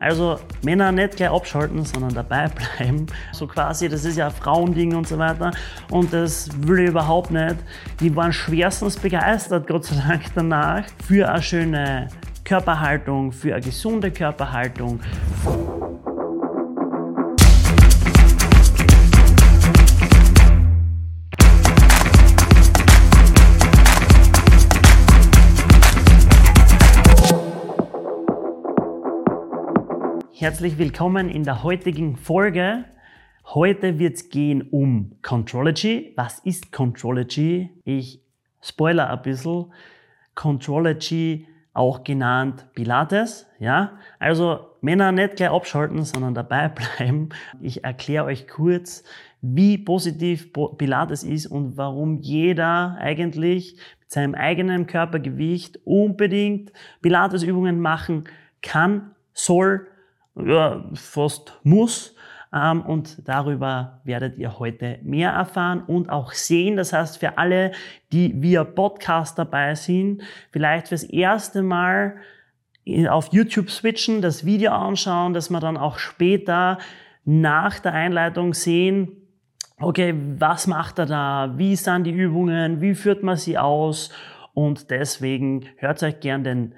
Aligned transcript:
Also 0.00 0.38
Männer 0.62 0.92
nicht 0.92 1.16
gleich 1.16 1.30
abschalten, 1.30 1.84
sondern 1.84 2.14
dabei 2.14 2.48
bleiben. 2.78 3.06
So 3.32 3.46
quasi, 3.46 3.88
das 3.88 4.04
ist 4.04 4.16
ja 4.16 4.26
ein 4.26 4.32
Frauending 4.32 4.94
und 4.94 5.08
so 5.08 5.18
weiter. 5.18 5.50
Und 5.90 6.12
das 6.12 6.48
will 6.66 6.80
ich 6.80 6.88
überhaupt 6.90 7.30
nicht. 7.30 7.56
Die 8.00 8.14
waren 8.14 8.32
schwerstens 8.32 8.96
begeistert, 8.96 9.66
Gott 9.66 9.84
sei 9.84 9.96
Dank 10.06 10.22
danach, 10.34 10.84
für 11.06 11.28
eine 11.28 11.42
schöne 11.42 12.08
Körperhaltung, 12.44 13.32
für 13.32 13.54
eine 13.54 13.62
gesunde 13.62 14.10
Körperhaltung. 14.10 15.00
Herzlich 30.40 30.78
willkommen 30.78 31.28
in 31.28 31.42
der 31.42 31.64
heutigen 31.64 32.14
Folge. 32.14 32.84
Heute 33.44 33.98
wird 33.98 34.14
es 34.14 34.28
gehen 34.28 34.62
um 34.62 35.16
Contrology. 35.20 36.12
Was 36.14 36.38
ist 36.38 36.70
Contrology? 36.70 37.70
Ich 37.82 38.22
spoiler 38.62 39.10
ein 39.10 39.20
bisschen. 39.22 39.72
Contrology, 40.36 41.48
auch 41.72 42.04
genannt 42.04 42.68
Pilates. 42.76 43.48
Ja, 43.58 43.98
also 44.20 44.60
Männer 44.80 45.10
nicht 45.10 45.34
gleich 45.34 45.50
abschalten, 45.50 46.04
sondern 46.04 46.34
dabei 46.34 46.68
bleiben. 46.98 47.30
Ich 47.60 47.82
erkläre 47.82 48.26
euch 48.26 48.46
kurz, 48.46 49.02
wie 49.40 49.76
positiv 49.76 50.52
Pilates 50.52 51.24
ist 51.24 51.48
und 51.48 51.76
warum 51.76 52.18
jeder 52.18 52.96
eigentlich 53.00 53.76
mit 53.98 54.12
seinem 54.12 54.36
eigenen 54.36 54.86
Körpergewicht 54.86 55.80
unbedingt 55.84 56.72
Pilatesübungen 57.02 57.80
machen 57.80 58.28
kann, 58.62 59.16
soll 59.32 59.88
ja, 60.44 60.84
fast 60.94 61.58
muss. 61.62 62.14
Ähm, 62.52 62.82
und 62.82 63.28
darüber 63.28 64.00
werdet 64.04 64.38
ihr 64.38 64.58
heute 64.58 64.98
mehr 65.02 65.30
erfahren 65.30 65.82
und 65.86 66.10
auch 66.10 66.32
sehen. 66.32 66.76
Das 66.76 66.92
heißt, 66.92 67.18
für 67.18 67.38
alle, 67.38 67.72
die 68.12 68.40
via 68.40 68.64
Podcast 68.64 69.38
dabei 69.38 69.74
sind, 69.74 70.22
vielleicht 70.50 70.88
fürs 70.88 71.04
erste 71.04 71.62
Mal 71.62 72.16
auf 73.08 73.32
YouTube 73.32 73.70
switchen, 73.70 74.22
das 74.22 74.46
Video 74.46 74.72
anschauen, 74.72 75.34
dass 75.34 75.50
wir 75.50 75.60
dann 75.60 75.76
auch 75.76 75.98
später 75.98 76.78
nach 77.24 77.78
der 77.80 77.92
Einleitung 77.92 78.54
sehen, 78.54 79.12
okay, 79.78 80.14
was 80.38 80.66
macht 80.66 80.98
er 80.98 81.06
da? 81.06 81.54
Wie 81.56 81.76
sind 81.76 82.04
die 82.04 82.12
Übungen? 82.12 82.80
Wie 82.80 82.94
führt 82.94 83.22
man 83.22 83.36
sie 83.36 83.58
aus? 83.58 84.10
Und 84.54 84.90
deswegen 84.90 85.66
hört 85.76 86.02
euch 86.02 86.20
gern 86.20 86.44
den 86.44 86.74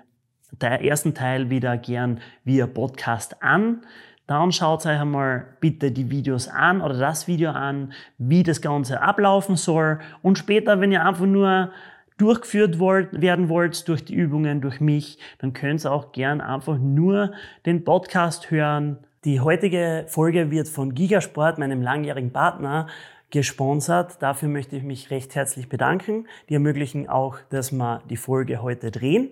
der 0.60 0.84
ersten 0.84 1.14
Teil 1.14 1.50
wieder 1.50 1.76
gern 1.76 2.20
via 2.44 2.66
Podcast 2.66 3.42
an. 3.42 3.82
Dann 4.26 4.52
schaut 4.52 4.86
euch 4.86 5.00
einmal 5.00 5.46
bitte 5.60 5.90
die 5.90 6.08
Videos 6.10 6.46
an 6.46 6.82
oder 6.82 6.96
das 6.96 7.26
Video 7.26 7.50
an, 7.50 7.92
wie 8.16 8.42
das 8.42 8.60
Ganze 8.60 9.02
ablaufen 9.02 9.56
soll. 9.56 9.98
Und 10.22 10.38
später, 10.38 10.80
wenn 10.80 10.92
ihr 10.92 11.04
einfach 11.04 11.26
nur 11.26 11.72
durchgeführt 12.16 12.78
werden 12.78 13.48
wollt 13.48 13.88
durch 13.88 14.04
die 14.04 14.14
Übungen, 14.14 14.60
durch 14.60 14.80
mich, 14.80 15.18
dann 15.38 15.52
könnt 15.52 15.84
ihr 15.84 15.90
auch 15.90 16.12
gern 16.12 16.40
einfach 16.40 16.78
nur 16.78 17.32
den 17.66 17.82
Podcast 17.82 18.50
hören. 18.50 18.98
Die 19.24 19.40
heutige 19.40 20.04
Folge 20.06 20.50
wird 20.50 20.68
von 20.68 20.94
Gigasport, 20.94 21.58
meinem 21.58 21.82
langjährigen 21.82 22.32
Partner, 22.32 22.86
gesponsert. 23.30 24.22
Dafür 24.22 24.48
möchte 24.48 24.76
ich 24.76 24.82
mich 24.82 25.10
recht 25.10 25.34
herzlich 25.34 25.68
bedanken. 25.68 26.26
Die 26.48 26.54
ermöglichen 26.54 27.08
auch, 27.08 27.38
dass 27.48 27.72
wir 27.72 28.02
die 28.10 28.16
Folge 28.16 28.62
heute 28.62 28.90
drehen. 28.90 29.30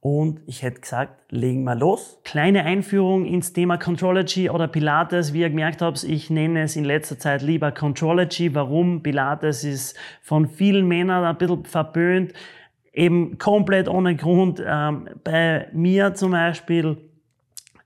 Und 0.00 0.40
ich 0.46 0.62
hätte 0.62 0.80
gesagt, 0.80 1.32
legen 1.32 1.64
wir 1.64 1.74
los. 1.74 2.20
Kleine 2.22 2.64
Einführung 2.64 3.24
ins 3.24 3.52
Thema 3.52 3.78
Contrology 3.78 4.48
oder 4.48 4.68
Pilates. 4.68 5.32
Wie 5.32 5.40
ihr 5.40 5.50
gemerkt 5.50 5.82
habt, 5.82 6.04
ich 6.04 6.30
nenne 6.30 6.62
es 6.62 6.76
in 6.76 6.84
letzter 6.84 7.18
Zeit 7.18 7.42
lieber 7.42 7.72
Contrology. 7.72 8.54
Warum? 8.54 9.02
Pilates 9.02 9.64
ist 9.64 9.98
von 10.22 10.46
vielen 10.46 10.86
Männern 10.86 11.24
ein 11.24 11.36
bisschen 11.36 11.64
verböhnt. 11.64 12.32
Eben 12.92 13.38
komplett 13.38 13.88
ohne 13.88 14.14
Grund. 14.14 14.62
Ähm, 14.64 15.08
bei 15.24 15.68
mir 15.72 16.14
zum 16.14 16.30
Beispiel 16.30 17.07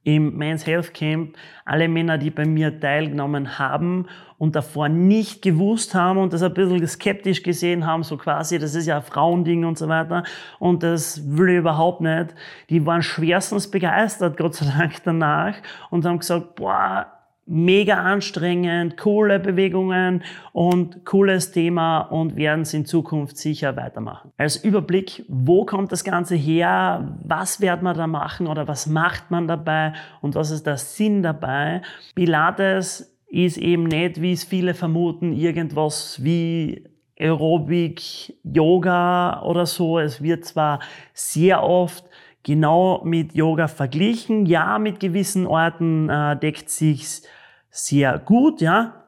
im 0.04 0.36
Men's 0.36 0.66
Health 0.66 0.94
Camp 0.94 1.36
alle 1.64 1.88
Männer, 1.88 2.18
die 2.18 2.30
bei 2.30 2.44
mir 2.44 2.78
teilgenommen 2.80 3.58
haben 3.58 4.06
und 4.38 4.56
davor 4.56 4.88
nicht 4.88 5.42
gewusst 5.42 5.94
haben 5.94 6.18
und 6.18 6.32
das 6.32 6.42
ein 6.42 6.52
bisschen 6.52 6.86
skeptisch 6.86 7.42
gesehen 7.42 7.86
haben, 7.86 8.02
so 8.02 8.16
quasi, 8.16 8.58
das 8.58 8.74
ist 8.74 8.86
ja 8.86 8.96
ein 8.96 9.02
Frauending 9.02 9.64
und 9.64 9.78
so 9.78 9.88
weiter 9.88 10.24
und 10.58 10.82
das 10.82 11.22
will 11.36 11.50
ich 11.50 11.58
überhaupt 11.58 12.00
nicht. 12.00 12.34
Die 12.68 12.84
waren 12.84 13.02
schwerstens 13.02 13.70
begeistert, 13.70 14.36
Gott 14.36 14.54
sei 14.54 14.66
Dank 14.76 15.02
danach 15.04 15.54
und 15.90 16.04
haben 16.04 16.18
gesagt, 16.18 16.56
boah, 16.56 17.06
mega 17.46 17.96
anstrengend, 18.02 18.96
coole 18.96 19.40
Bewegungen 19.40 20.22
und 20.52 21.04
cooles 21.04 21.50
Thema 21.50 22.00
und 22.00 22.36
werden 22.36 22.62
es 22.62 22.72
in 22.72 22.86
Zukunft 22.86 23.36
sicher 23.36 23.76
weitermachen. 23.76 24.32
Als 24.36 24.56
Überblick, 24.56 25.24
wo 25.28 25.64
kommt 25.64 25.92
das 25.92 26.04
Ganze 26.04 26.36
her? 26.36 27.18
Was 27.24 27.60
wird 27.60 27.82
man 27.82 27.96
da 27.96 28.06
machen 28.06 28.46
oder 28.46 28.68
was 28.68 28.86
macht 28.86 29.30
man 29.30 29.48
dabei 29.48 29.92
und 30.20 30.34
was 30.34 30.50
ist 30.50 30.66
der 30.66 30.76
Sinn 30.76 31.22
dabei? 31.22 31.82
Pilates 32.14 33.18
ist 33.28 33.56
eben 33.56 33.84
nicht, 33.84 34.20
wie 34.20 34.32
es 34.32 34.44
viele 34.44 34.74
vermuten, 34.74 35.32
irgendwas 35.32 36.22
wie 36.22 36.84
Aerobic, 37.18 38.36
Yoga 38.42 39.42
oder 39.42 39.66
so. 39.66 39.98
Es 39.98 40.22
wird 40.22 40.44
zwar 40.44 40.80
sehr 41.14 41.62
oft 41.62 42.04
genau 42.42 43.02
mit 43.04 43.34
Yoga 43.34 43.68
verglichen. 43.68 44.46
Ja, 44.46 44.78
mit 44.78 45.00
gewissen 45.00 45.46
Orten 45.46 46.08
äh, 46.08 46.36
deckt 46.36 46.70
sich's 46.70 47.22
sehr 47.70 48.18
gut, 48.18 48.60
ja. 48.60 49.04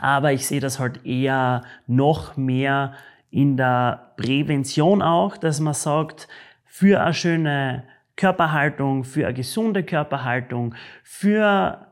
Aber 0.00 0.32
ich 0.32 0.46
sehe 0.46 0.60
das 0.60 0.78
halt 0.78 1.04
eher 1.06 1.62
noch 1.86 2.36
mehr 2.36 2.94
in 3.30 3.56
der 3.56 4.12
Prävention 4.16 5.02
auch, 5.02 5.36
dass 5.36 5.60
man 5.60 5.74
sagt, 5.74 6.28
für 6.64 7.00
eine 7.00 7.14
schöne 7.14 7.84
Körperhaltung, 8.16 9.04
für 9.04 9.26
eine 9.26 9.34
gesunde 9.34 9.84
Körperhaltung, 9.84 10.74
für 11.02 11.86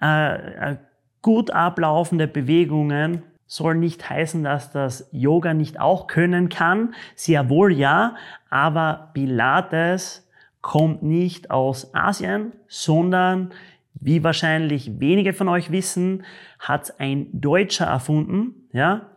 äh, 0.00 0.72
äh, 0.72 0.76
gut 1.22 1.50
ablaufende 1.50 2.26
Bewegungen 2.26 3.22
soll 3.50 3.74
nicht 3.74 4.08
heißen, 4.08 4.44
dass 4.44 4.70
das 4.70 5.08
Yoga 5.10 5.54
nicht 5.54 5.80
auch 5.80 6.06
können 6.06 6.48
kann. 6.48 6.94
Sehr 7.16 7.50
wohl 7.50 7.72
ja, 7.72 8.14
aber 8.48 9.10
Pilates 9.12 10.24
kommt 10.60 11.02
nicht 11.02 11.50
aus 11.50 11.92
Asien, 11.92 12.52
sondern 12.68 13.50
wie 13.94 14.22
wahrscheinlich 14.22 15.00
wenige 15.00 15.32
von 15.32 15.48
euch 15.48 15.72
wissen, 15.72 16.22
hat 16.60 17.00
ein 17.00 17.26
Deutscher 17.32 17.86
erfunden, 17.86 18.68
ja, 18.72 19.08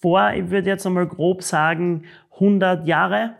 vor, 0.00 0.30
ich 0.32 0.50
würde 0.50 0.70
jetzt 0.70 0.86
einmal 0.86 1.08
grob 1.08 1.42
sagen, 1.42 2.04
100 2.34 2.86
Jahre. 2.86 3.34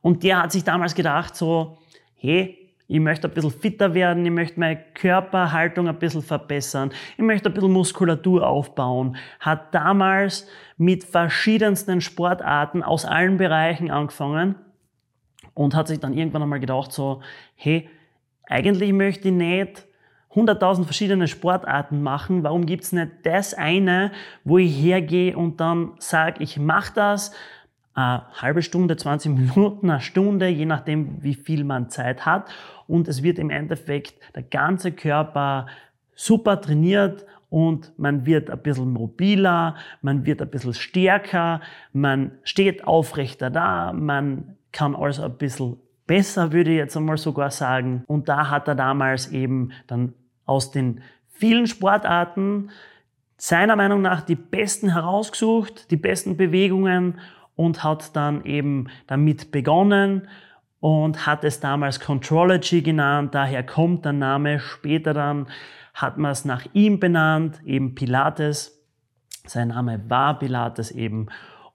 Und 0.00 0.24
der 0.24 0.42
hat 0.42 0.52
sich 0.52 0.64
damals 0.64 0.96
gedacht 0.96 1.36
so, 1.36 1.78
hey, 2.16 2.61
ich 2.92 3.00
möchte 3.00 3.26
ein 3.26 3.32
bisschen 3.32 3.50
fitter 3.50 3.94
werden, 3.94 4.26
ich 4.26 4.30
möchte 4.30 4.60
meine 4.60 4.78
Körperhaltung 4.92 5.88
ein 5.88 5.98
bisschen 5.98 6.20
verbessern, 6.20 6.90
ich 7.16 7.24
möchte 7.24 7.48
ein 7.48 7.54
bisschen 7.54 7.72
Muskulatur 7.72 8.46
aufbauen. 8.46 9.16
Hat 9.40 9.74
damals 9.74 10.46
mit 10.76 11.02
verschiedensten 11.02 12.02
Sportarten 12.02 12.82
aus 12.82 13.06
allen 13.06 13.38
Bereichen 13.38 13.90
angefangen 13.90 14.56
und 15.54 15.74
hat 15.74 15.88
sich 15.88 16.00
dann 16.00 16.12
irgendwann 16.12 16.42
einmal 16.42 16.60
gedacht 16.60 16.92
so, 16.92 17.22
hey, 17.54 17.88
eigentlich 18.46 18.92
möchte 18.92 19.28
ich 19.28 19.34
nicht 19.34 19.86
100.000 20.34 20.84
verschiedene 20.84 21.28
Sportarten 21.28 22.02
machen. 22.02 22.42
Warum 22.42 22.66
gibt's 22.66 22.92
nicht 22.92 23.10
das 23.22 23.54
eine, 23.54 24.12
wo 24.44 24.58
ich 24.58 24.82
hergehe 24.82 25.34
und 25.34 25.62
dann 25.62 25.92
sage, 25.98 26.42
ich 26.42 26.58
mache 26.58 26.92
das, 26.94 27.32
eine 27.94 28.22
halbe 28.40 28.62
Stunde, 28.62 28.96
20 28.96 29.32
Minuten, 29.32 29.90
eine 29.90 30.00
Stunde, 30.00 30.48
je 30.48 30.66
nachdem, 30.66 31.22
wie 31.22 31.34
viel 31.34 31.64
man 31.64 31.90
Zeit 31.90 32.24
hat. 32.24 32.50
Und 32.86 33.08
es 33.08 33.22
wird 33.22 33.38
im 33.38 33.50
Endeffekt 33.50 34.14
der 34.34 34.42
ganze 34.42 34.92
Körper 34.92 35.66
super 36.14 36.60
trainiert 36.60 37.26
und 37.50 37.92
man 37.98 38.24
wird 38.24 38.48
ein 38.48 38.62
bisschen 38.62 38.92
mobiler, 38.92 39.76
man 40.00 40.24
wird 40.24 40.40
ein 40.40 40.48
bisschen 40.48 40.74
stärker, 40.74 41.60
man 41.92 42.32
steht 42.44 42.86
aufrechter 42.86 43.50
da, 43.50 43.92
man 43.92 44.56
kann 44.72 44.96
also 44.96 45.24
ein 45.24 45.36
bisschen 45.36 45.76
besser, 46.06 46.52
würde 46.52 46.70
ich 46.70 46.78
jetzt 46.78 46.96
einmal 46.96 47.18
sogar 47.18 47.50
sagen. 47.50 48.04
Und 48.06 48.28
da 48.28 48.48
hat 48.48 48.68
er 48.68 48.74
damals 48.74 49.32
eben 49.32 49.72
dann 49.86 50.14
aus 50.46 50.70
den 50.70 51.02
vielen 51.28 51.66
Sportarten 51.66 52.70
seiner 53.36 53.76
Meinung 53.76 54.00
nach 54.00 54.22
die 54.22 54.36
besten 54.36 54.92
herausgesucht, 54.92 55.90
die 55.90 55.96
besten 55.96 56.36
Bewegungen 56.36 57.18
und 57.56 57.84
hat 57.84 58.16
dann 58.16 58.44
eben 58.44 58.88
damit 59.06 59.50
begonnen 59.50 60.28
und 60.80 61.26
hat 61.26 61.44
es 61.44 61.60
damals 61.60 62.00
Contrology 62.00 62.82
genannt. 62.82 63.34
Daher 63.34 63.62
kommt 63.62 64.04
der 64.04 64.12
Name. 64.12 64.58
Später 64.58 65.14
dann 65.14 65.46
hat 65.94 66.18
man 66.18 66.32
es 66.32 66.44
nach 66.44 66.66
ihm 66.72 66.98
benannt, 66.98 67.60
eben 67.64 67.94
Pilates. 67.94 68.82
Sein 69.46 69.68
Name 69.68 70.02
war 70.08 70.38
Pilates 70.38 70.90
eben 70.90 71.26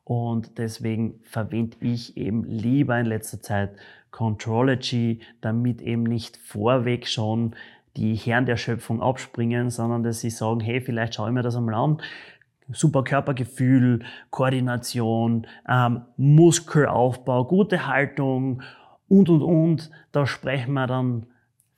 und 0.03 0.57
deswegen 0.57 1.19
verwende 1.23 1.77
ich 1.81 2.17
eben 2.17 2.43
lieber 2.45 2.97
in 2.99 3.05
letzter 3.05 3.41
Zeit 3.41 3.75
Contrology, 4.11 5.19
damit 5.41 5.81
eben 5.81 6.03
nicht 6.03 6.37
vorweg 6.37 7.07
schon 7.07 7.55
die 7.97 8.15
Herren 8.15 8.45
der 8.45 8.57
Schöpfung 8.57 9.01
abspringen, 9.01 9.69
sondern 9.69 10.03
dass 10.03 10.21
sie 10.21 10.29
sagen, 10.29 10.59
hey, 10.59 10.81
vielleicht 10.81 11.15
schaue 11.15 11.29
ich 11.29 11.33
mir 11.33 11.41
das 11.41 11.55
einmal 11.55 11.75
an. 11.75 12.01
Super 12.71 13.03
Körpergefühl, 13.03 14.03
Koordination, 14.29 15.47
ähm, 15.67 16.01
Muskelaufbau, 16.17 17.45
gute 17.45 17.87
Haltung 17.87 18.61
und, 19.07 19.29
und, 19.29 19.41
und. 19.41 19.89
Da 20.11 20.27
sprechen 20.27 20.73
wir 20.73 20.87
dann 20.87 21.27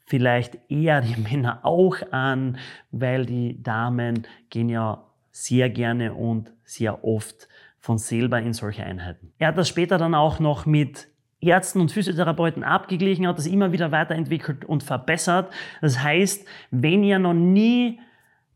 vielleicht 0.05 0.57
eher 0.69 1.01
die 1.01 1.19
Männer 1.31 1.59
auch 1.63 1.97
an, 2.11 2.57
weil 2.91 3.25
die 3.25 3.61
Damen 3.61 4.27
gehen 4.49 4.69
ja 4.69 5.05
sehr 5.31 5.69
gerne 5.69 6.13
und 6.13 6.51
sehr 6.63 7.03
oft 7.03 7.47
von 7.77 7.97
selber 7.97 8.41
in 8.41 8.53
solche 8.53 8.83
Einheiten. 8.83 9.31
Er 9.37 9.49
hat 9.49 9.57
das 9.57 9.69
später 9.69 9.97
dann 9.97 10.13
auch 10.13 10.39
noch 10.39 10.65
mit 10.65 11.07
Ärzten 11.41 11.79
und 11.79 11.91
Physiotherapeuten 11.91 12.63
abgeglichen, 12.63 13.25
hat 13.25 13.37
das 13.37 13.47
immer 13.47 13.71
wieder 13.71 13.91
weiterentwickelt 13.91 14.65
und 14.65 14.83
verbessert. 14.83 15.51
Das 15.81 16.03
heißt, 16.03 16.45
wenn 16.71 17.03
ihr 17.03 17.19
noch 17.19 17.33
nie 17.33 17.99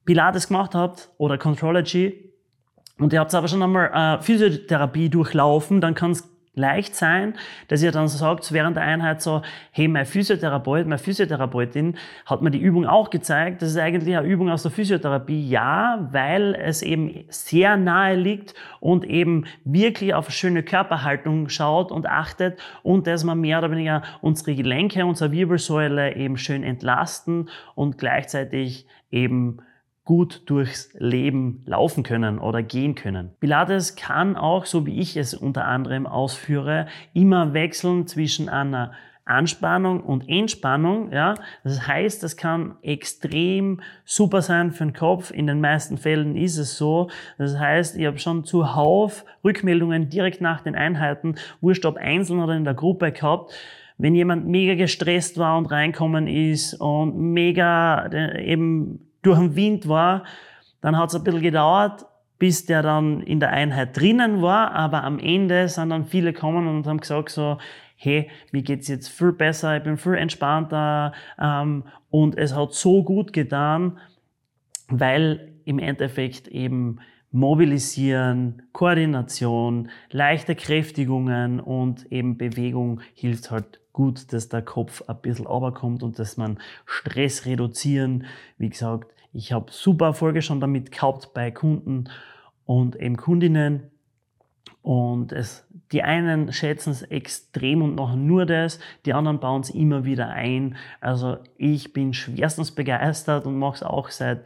Pilates 0.05 0.47
gemacht 0.47 0.75
habt 0.75 1.09
oder 1.17 1.37
Contrology 1.37 2.33
und 2.99 3.13
ihr 3.13 3.19
habt 3.19 3.33
aber 3.33 3.47
schon 3.47 3.63
einmal 3.63 4.19
äh, 4.19 4.21
Physiotherapie 4.21 5.09
durchlaufen, 5.09 5.81
dann 5.81 5.95
kann 5.95 6.11
es 6.11 6.29
leicht 6.55 6.95
sein, 6.95 7.33
dass 7.67 7.81
ihr 7.81 7.91
dann 7.91 8.07
sagt 8.07 8.51
während 8.51 8.77
der 8.77 8.83
Einheit 8.83 9.21
so, 9.23 9.41
hey, 9.71 9.87
mein 9.87 10.05
Physiotherapeut, 10.05 10.85
meine 10.85 10.99
Physiotherapeutin 10.99 11.97
hat 12.27 12.43
mir 12.43 12.51
die 12.51 12.59
Übung 12.59 12.85
auch 12.85 13.09
gezeigt. 13.09 13.63
Das 13.63 13.69
ist 13.69 13.77
eigentlich 13.77 14.15
eine 14.15 14.27
Übung 14.27 14.51
aus 14.51 14.61
der 14.61 14.71
Physiotherapie. 14.71 15.49
Ja, 15.49 16.07
weil 16.11 16.53
es 16.53 16.83
eben 16.83 17.25
sehr 17.29 17.75
nahe 17.75 18.15
liegt 18.15 18.53
und 18.79 19.03
eben 19.03 19.45
wirklich 19.63 20.13
auf 20.13 20.27
eine 20.27 20.33
schöne 20.33 20.63
Körperhaltung 20.63 21.49
schaut 21.49 21.91
und 21.91 22.05
achtet 22.05 22.59
und 22.83 23.07
dass 23.07 23.23
man 23.23 23.41
mehr 23.41 23.57
oder 23.57 23.71
weniger 23.71 24.03
unsere 24.21 24.53
Gelenke, 24.53 25.05
unsere 25.07 25.31
Wirbelsäule 25.31 26.15
eben 26.15 26.37
schön 26.37 26.63
entlasten 26.63 27.49
und 27.73 27.97
gleichzeitig 27.97 28.85
eben 29.09 29.57
gut 30.05 30.43
durchs 30.47 30.93
Leben 30.97 31.63
laufen 31.65 32.03
können 32.03 32.39
oder 32.39 32.61
gehen 32.61 32.95
können. 32.95 33.31
Pilates 33.39 33.95
kann 33.95 34.35
auch, 34.35 34.65
so 34.65 34.85
wie 34.85 34.99
ich 34.99 35.15
es 35.15 35.33
unter 35.33 35.65
anderem 35.65 36.07
ausführe, 36.07 36.87
immer 37.13 37.53
wechseln 37.53 38.05
zwischen 38.07 38.49
einer 38.49 38.91
Anspannung 39.25 40.01
und 40.01 40.27
Entspannung. 40.27 41.11
Ja, 41.13 41.35
das 41.63 41.87
heißt, 41.87 42.21
das 42.23 42.35
kann 42.35 42.75
extrem 42.81 43.79
super 44.03 44.41
sein 44.41 44.71
für 44.71 44.83
den 44.83 44.93
Kopf. 44.93 45.31
In 45.31 45.47
den 45.47 45.61
meisten 45.61 45.97
Fällen 45.97 46.35
ist 46.35 46.57
es 46.57 46.77
so. 46.77 47.09
Das 47.37 47.57
heißt, 47.57 47.97
ich 47.97 48.05
habe 48.05 48.17
schon 48.17 48.43
zuhauf 48.43 49.23
Rückmeldungen 49.43 50.09
direkt 50.09 50.41
nach 50.41 50.61
den 50.61 50.75
Einheiten, 50.75 51.35
wurscht 51.61 51.85
ob 51.85 51.95
einzeln 51.95 52.39
oder 52.39 52.55
in 52.55 52.65
der 52.65 52.73
Gruppe 52.73 53.13
gehabt. 53.13 53.53
Wenn 53.97 54.15
jemand 54.15 54.47
mega 54.47 54.75
gestresst 54.75 55.37
war 55.37 55.57
und 55.57 55.67
reinkommen 55.67 56.27
ist 56.27 56.73
und 56.73 57.17
mega 57.17 58.11
eben 58.39 59.07
durch 59.23 59.39
den 59.39 59.55
Wind 59.55 59.87
war. 59.87 60.23
Dann 60.81 60.97
hat 60.97 61.09
es 61.09 61.15
ein 61.15 61.23
bisschen 61.23 61.41
gedauert, 61.41 62.05
bis 62.39 62.65
der 62.65 62.81
dann 62.81 63.21
in 63.21 63.39
der 63.39 63.51
Einheit 63.51 63.97
drinnen 63.97 64.41
war, 64.41 64.71
aber 64.73 65.03
am 65.03 65.17
Ende 65.17 65.67
sind 65.69 65.89
dann 65.89 66.05
viele 66.05 66.33
gekommen 66.33 66.67
und 66.67 66.85
haben 66.85 66.99
gesagt 66.99 67.29
so, 67.29 67.57
hey, 67.95 68.29
mir 68.51 68.63
geht's 68.63 68.89
jetzt 68.89 69.07
viel 69.07 69.31
besser, 69.31 69.77
ich 69.77 69.83
bin 69.83 69.97
viel 69.97 70.15
entspannter 70.15 71.13
ähm, 71.39 71.85
und 72.09 72.37
es 72.37 72.53
hat 72.53 72.73
so 72.73 73.03
gut 73.03 73.31
getan, 73.31 73.97
weil 74.89 75.53
im 75.63 75.79
Endeffekt 75.79 76.49
eben 76.49 76.99
Mobilisieren, 77.35 78.61
Koordination, 78.73 79.89
leichte 80.11 80.55
Kräftigungen 80.55 81.59
und 81.59 82.11
eben 82.11 82.37
Bewegung 82.37 83.01
hilft 83.15 83.49
halt 83.49 83.79
gut, 83.91 84.31
dass 84.31 84.49
der 84.49 84.61
Kopf 84.61 85.01
ein 85.07 85.19
bisschen 85.19 85.47
runterkommt 85.47 86.03
und 86.03 86.19
dass 86.19 86.37
man 86.37 86.59
Stress 86.85 87.47
reduzieren. 87.47 88.25
Wie 88.59 88.69
gesagt, 88.69 89.11
ich 89.33 89.51
habe 89.51 89.71
super 89.71 90.05
Erfolge 90.05 90.43
schon 90.43 90.59
damit 90.59 90.91
gehabt 90.91 91.33
bei 91.33 91.49
Kunden 91.49 92.03
und 92.65 92.95
eben 92.97 93.17
Kundinnen. 93.17 93.89
Und 94.83 95.31
es, 95.31 95.65
die 95.91 96.03
einen 96.03 96.53
schätzen 96.53 96.91
es 96.91 97.01
extrem 97.01 97.81
und 97.81 97.95
machen 97.95 98.27
nur 98.27 98.45
das, 98.45 98.79
die 99.07 99.13
anderen 99.13 99.39
bauen 99.39 99.61
es 99.61 99.71
immer 99.71 100.05
wieder 100.05 100.29
ein. 100.29 100.75
Also 101.01 101.37
ich 101.57 101.93
bin 101.93 102.13
schwerstens 102.13 102.69
begeistert 102.69 103.47
und 103.47 103.57
mache 103.57 103.77
es 103.77 103.83
auch 103.83 104.09
seit 104.09 104.43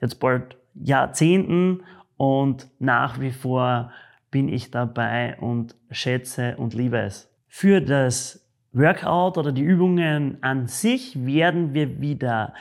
jetzt 0.00 0.20
bald 0.20 0.56
Jahrzehnten 0.74 1.82
und 2.20 2.68
nach 2.78 3.18
wie 3.18 3.30
vor 3.30 3.92
bin 4.30 4.50
ich 4.50 4.70
dabei 4.70 5.38
und 5.40 5.74
schätze 5.90 6.54
und 6.58 6.74
liebe 6.74 6.98
es. 6.98 7.34
Für 7.48 7.80
das 7.80 8.46
Workout 8.72 9.38
oder 9.38 9.52
die 9.52 9.62
Übungen 9.62 10.36
an 10.42 10.66
sich 10.66 11.24
werden 11.24 11.72
wir 11.72 12.02
wieder 12.02 12.52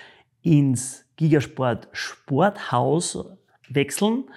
ins 0.44 1.06
Gigasport 1.18 1.90
Sporthaus 1.92 3.26
wechseln. 3.68 4.30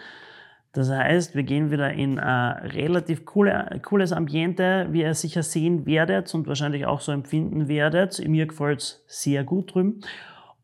Das 0.73 0.91
heißt, 0.91 1.37
wir 1.37 1.45
gehen 1.45 1.71
wieder 1.71 1.93
in 1.93 2.19
ein 2.19 2.67
relativ 2.71 3.25
coole, 3.25 3.81
cooles 3.85 4.11
Ambiente, 4.11 4.89
wie 4.91 5.03
ihr 5.03 5.15
sicher 5.15 5.45
sehen 5.45 5.87
werdet 5.87 6.35
und 6.35 6.49
wahrscheinlich 6.49 6.85
auch 6.85 7.01
so 7.01 7.13
empfinden 7.13 7.69
werdet. 7.69 8.19
Mir 8.27 8.47
gefällt 8.47 8.81
es 8.81 9.05
sehr 9.07 9.45
gut 9.45 9.73
drüben. 9.73 10.01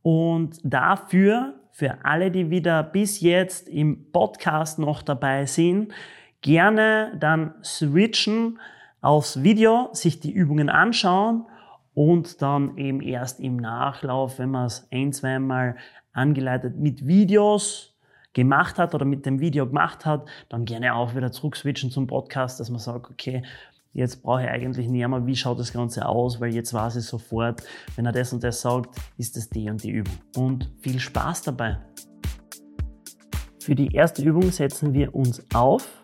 Und 0.02 0.58
dafür, 0.64 1.54
für 1.78 2.04
alle, 2.04 2.32
die 2.32 2.50
wieder 2.50 2.82
bis 2.82 3.20
jetzt 3.20 3.68
im 3.68 4.10
Podcast 4.10 4.80
noch 4.80 5.00
dabei 5.00 5.46
sind, 5.46 5.92
gerne 6.42 7.16
dann 7.20 7.54
switchen 7.62 8.58
aufs 9.00 9.44
Video, 9.44 9.88
sich 9.92 10.18
die 10.18 10.32
Übungen 10.32 10.70
anschauen 10.70 11.46
und 11.94 12.42
dann 12.42 12.76
eben 12.78 13.00
erst 13.00 13.38
im 13.38 13.58
Nachlauf, 13.58 14.40
wenn 14.40 14.50
man 14.50 14.66
es 14.66 14.88
ein, 14.90 15.12
zweimal 15.12 15.76
angeleitet 16.12 16.76
mit 16.76 17.06
Videos 17.06 17.96
gemacht 18.32 18.76
hat 18.76 18.92
oder 18.96 19.04
mit 19.04 19.24
dem 19.24 19.38
Video 19.38 19.64
gemacht 19.64 20.04
hat, 20.04 20.26
dann 20.48 20.64
gerne 20.64 20.96
auch 20.96 21.14
wieder 21.14 21.30
zurück 21.30 21.54
switchen 21.54 21.92
zum 21.92 22.08
Podcast, 22.08 22.58
dass 22.58 22.70
man 22.70 22.80
sagt, 22.80 23.08
okay, 23.08 23.44
jetzt 23.98 24.22
brauche 24.22 24.42
ich 24.42 24.48
eigentlich 24.48 24.88
nicht 24.88 25.06
mehr, 25.06 25.26
wie 25.26 25.36
schaut 25.36 25.58
das 25.58 25.72
Ganze 25.72 26.06
aus, 26.06 26.40
weil 26.40 26.54
jetzt 26.54 26.72
weiß 26.72 26.96
ich 26.96 27.04
sofort, 27.04 27.62
wenn 27.96 28.06
er 28.06 28.12
das 28.12 28.32
und 28.32 28.44
das 28.44 28.60
sagt, 28.60 28.96
ist 29.16 29.36
das 29.36 29.48
die 29.50 29.68
und 29.68 29.82
die 29.82 29.90
Übung. 29.90 30.14
Und 30.36 30.70
viel 30.80 31.00
Spaß 31.00 31.42
dabei. 31.42 31.78
Für 33.60 33.74
die 33.74 33.92
erste 33.92 34.22
Übung 34.22 34.50
setzen 34.50 34.94
wir 34.94 35.14
uns 35.14 35.44
auf 35.52 35.97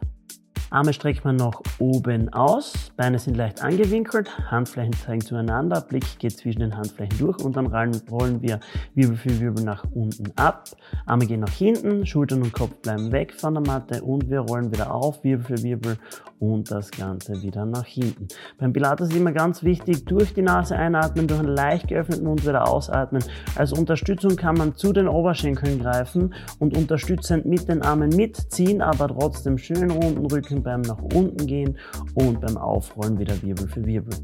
Arme 0.75 0.93
streckt 0.93 1.25
man 1.25 1.37
nach 1.37 1.61
oben 1.79 2.33
aus, 2.33 2.91
Beine 2.97 3.21
sind 3.21 3.37
leicht 3.37 3.63
angewinkelt, 3.63 4.29
Handflächen 4.51 4.93
zeigen 4.93 5.21
zueinander, 5.21 5.81
Blick 5.81 6.19
geht 6.19 6.37
zwischen 6.37 6.59
den 6.59 6.77
Handflächen 6.77 7.17
durch 7.17 7.39
und 7.45 7.55
dann 7.55 7.69
rollen 7.69 8.43
wir 8.43 8.59
Wirbel 8.97 9.17
für 9.17 9.39
Wirbel 9.39 9.63
nach 9.63 9.85
unten 9.95 10.33
ab. 10.35 10.65
Arme 11.07 11.27
gehen 11.27 11.39
nach 11.39 11.53
hinten, 11.53 12.05
Schultern 12.05 12.43
und 12.43 12.53
Kopf 12.53 12.75
bleiben 12.83 13.13
weg 13.13 13.33
von 13.35 13.55
der 13.55 13.63
Matte 13.65 14.03
und 14.03 14.29
wir 14.29 14.41
rollen 14.41 14.73
wieder 14.73 14.93
auf, 14.93 15.23
Wirbel 15.23 15.45
für 15.45 15.63
Wirbel 15.63 15.97
und 16.41 16.73
das 16.73 16.91
Ganze 16.91 17.41
wieder 17.41 17.65
nach 17.65 17.87
hinten. 17.87 18.27
Beim 18.59 18.73
Pilates 18.73 19.11
ist 19.11 19.17
immer 19.17 19.31
ganz 19.31 19.63
wichtig, 19.63 20.05
durch 20.07 20.35
die 20.35 20.43
Nase 20.43 20.77
einatmen, 20.77 21.29
durch 21.29 21.39
einen 21.39 21.55
leicht 21.55 21.87
geöffneten 21.87 22.25
Mund 22.25 22.45
wieder 22.45 22.69
ausatmen. 22.69 23.23
Als 23.55 23.73
Unterstützung 23.73 24.35
kann 24.35 24.57
man 24.57 24.75
zu 24.75 24.93
den 24.93 25.07
Oberschenkeln 25.07 25.79
greifen 25.79 26.35
und 26.59 26.77
unterstützend 26.77 27.47
mit 27.47 27.69
den 27.69 27.83
Armen 27.83 28.11
mitziehen, 28.11 28.83
aber 28.83 29.07
trotzdem 29.07 29.57
schön 29.57 29.93
runden 29.93 30.27
Rücken 30.27 30.64
beim 30.65 30.81
nach 30.81 31.01
unten 31.15 31.47
gehen 31.47 31.79
und 32.15 32.41
beim 32.41 32.57
Aufrollen 32.57 33.19
wieder 33.19 33.41
Wirbel 33.43 33.69
für 33.69 33.85
Wirbel. 33.85 34.17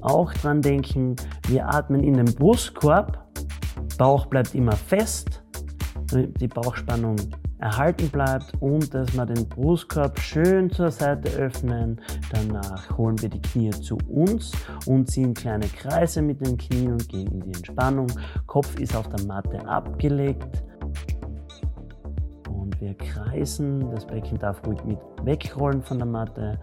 Auch 0.00 0.32
dran 0.34 0.60
denken, 0.62 1.14
wir 1.46 1.68
atmen 1.68 2.02
in 2.02 2.14
den 2.14 2.34
Brustkorb, 2.34 3.22
Bauch 3.98 4.26
bleibt 4.26 4.54
immer 4.54 4.72
fest, 4.72 5.42
die 6.12 6.48
Bauchspannung 6.48 7.16
erhalten 7.62 8.08
bleibt 8.08 8.52
und 8.60 8.92
dass 8.92 9.14
wir 9.14 9.24
den 9.24 9.48
Brustkorb 9.48 10.18
schön 10.18 10.70
zur 10.70 10.90
Seite 10.90 11.30
öffnen. 11.38 12.00
Danach 12.32 12.98
holen 12.98 13.20
wir 13.22 13.28
die 13.28 13.40
Knie 13.40 13.70
zu 13.70 13.96
uns 14.08 14.50
und 14.86 15.08
ziehen 15.08 15.32
kleine 15.32 15.66
Kreise 15.68 16.20
mit 16.20 16.44
den 16.44 16.58
Knien 16.58 16.92
und 16.92 17.08
gehen 17.08 17.30
in 17.30 17.40
die 17.40 17.54
Entspannung. 17.56 18.08
Kopf 18.46 18.78
ist 18.80 18.96
auf 18.96 19.08
der 19.08 19.24
Matte 19.26 19.66
abgelegt. 19.66 20.64
Wir 22.82 22.94
kreisen. 22.94 23.92
Das 23.92 24.04
Becken 24.04 24.40
darf 24.40 24.60
ruhig 24.66 24.82
mit 24.84 24.98
wegrollen 25.22 25.84
von 25.84 25.98
der 25.98 26.06
Matte. 26.06 26.58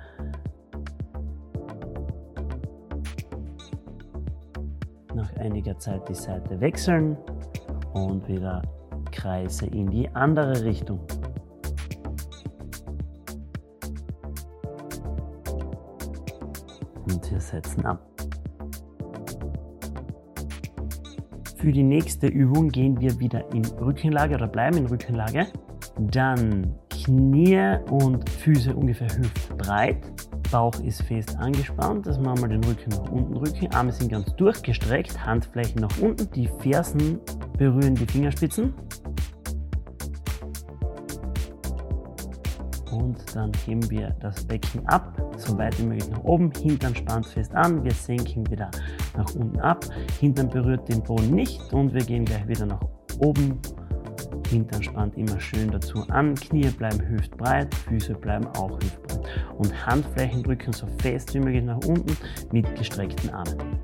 Nach 5.15 5.33
einiger 5.37 5.79
Zeit 5.79 6.09
die 6.09 6.13
Seite 6.13 6.59
wechseln 6.59 7.15
und 7.93 8.27
wieder 8.27 8.61
Kreise 9.13 9.67
in 9.67 9.89
die 9.89 10.09
andere 10.09 10.61
Richtung. 10.65 10.99
Und 17.09 17.31
wir 17.31 17.39
setzen 17.39 17.85
ab. 17.85 18.05
Für 21.55 21.71
die 21.71 21.83
nächste 21.83 22.27
Übung 22.27 22.67
gehen 22.67 22.99
wir 22.99 23.17
wieder 23.21 23.49
in 23.53 23.63
Rückenlage 23.63 24.35
oder 24.35 24.47
bleiben 24.47 24.75
in 24.79 24.85
Rückenlage. 24.87 25.47
Dann 25.99 26.75
Knie 26.89 27.77
und 27.89 28.29
Füße 28.29 28.73
ungefähr 28.73 29.09
hüftbreit. 29.09 29.97
Bauch 30.51 30.73
ist 30.81 31.03
fest 31.03 31.37
angespannt. 31.37 32.07
Das 32.07 32.17
machen 32.19 32.41
wir 32.41 32.47
den 32.47 32.63
Rücken 32.63 32.89
nach 32.89 33.11
unten 33.11 33.33
drücken. 33.33 33.67
Arme 33.73 33.91
sind 33.91 34.09
ganz 34.09 34.33
durchgestreckt, 34.35 35.25
Handflächen 35.25 35.81
nach 35.81 35.97
unten. 35.99 36.29
Die 36.31 36.49
Fersen 36.59 37.19
berühren 37.57 37.95
die 37.95 38.05
Fingerspitzen. 38.05 38.73
Und 42.91 43.17
dann 43.35 43.51
heben 43.65 43.87
wir 43.91 44.15
das 44.19 44.43
Becken 44.45 44.87
ab, 44.87 45.21
so 45.37 45.55
weit 45.57 45.77
wie 45.79 45.83
möglich 45.83 46.09
nach 46.09 46.23
oben. 46.23 46.51
Hintern 46.59 46.95
spannt 46.95 47.27
fest 47.27 47.53
an. 47.53 47.83
Wir 47.83 47.93
senken 47.93 48.49
wieder 48.49 48.71
nach 49.15 49.35
unten 49.35 49.59
ab. 49.59 49.85
Hintern 50.19 50.49
berührt 50.49 50.87
den 50.89 51.03
Boden 51.03 51.31
nicht 51.31 51.71
und 51.73 51.93
wir 51.93 52.03
gehen 52.03 52.25
gleich 52.25 52.47
wieder 52.47 52.65
nach 52.65 52.81
oben 53.19 53.59
Spannt 54.81 55.15
immer 55.15 55.39
schön 55.39 55.69
dazu 55.69 56.03
an, 56.09 56.33
Knie 56.33 56.69
bleiben 56.69 56.99
hüftbreit, 57.07 57.73
Füße 57.87 58.15
bleiben 58.15 58.47
auch 58.57 58.79
hüftbreit 58.79 59.29
und 59.59 59.85
Handflächen 59.85 60.41
drücken 60.41 60.73
so 60.73 60.87
fest 61.03 61.35
wie 61.35 61.39
möglich 61.39 61.63
nach 61.63 61.79
unten 61.85 62.17
mit 62.51 62.75
gestreckten 62.75 63.29
Armen. 63.29 63.79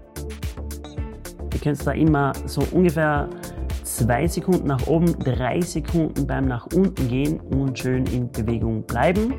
Ihr 1.54 1.60
könnt 1.60 1.86
da 1.86 1.92
immer 1.92 2.34
so 2.48 2.64
ungefähr 2.72 3.30
zwei 3.84 4.28
Sekunden 4.28 4.68
nach 4.68 4.88
oben, 4.88 5.18
drei 5.20 5.62
Sekunden 5.62 6.26
beim 6.26 6.48
nach 6.48 6.66
unten 6.74 7.08
gehen 7.08 7.40
und 7.40 7.78
schön 7.78 8.06
in 8.08 8.32
Bewegung 8.32 8.82
bleiben. 8.88 9.36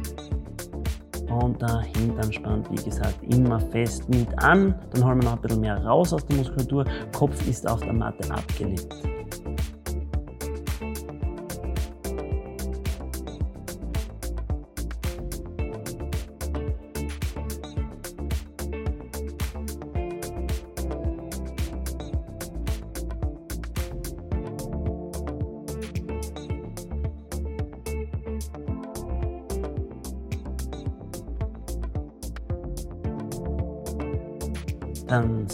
Und 1.28 1.61
der 1.61 1.80
Hintern 1.97 2.33
spannt, 2.33 2.71
wie 2.71 2.85
gesagt, 2.85 3.18
immer 3.35 3.59
fest 3.59 4.09
mit 4.09 4.28
an. 4.38 4.75
Dann 4.92 5.04
holen 5.04 5.21
wir 5.21 5.25
noch 5.25 5.37
ein 5.37 5.42
bisschen 5.42 5.61
mehr 5.61 5.85
raus 5.85 6.12
aus 6.12 6.25
der 6.26 6.37
Muskulatur. 6.37 6.85
Kopf 7.14 7.47
ist 7.49 7.68
auf 7.68 7.80
der 7.80 7.92
Matte 7.92 8.30
abgelegt. 8.30 8.95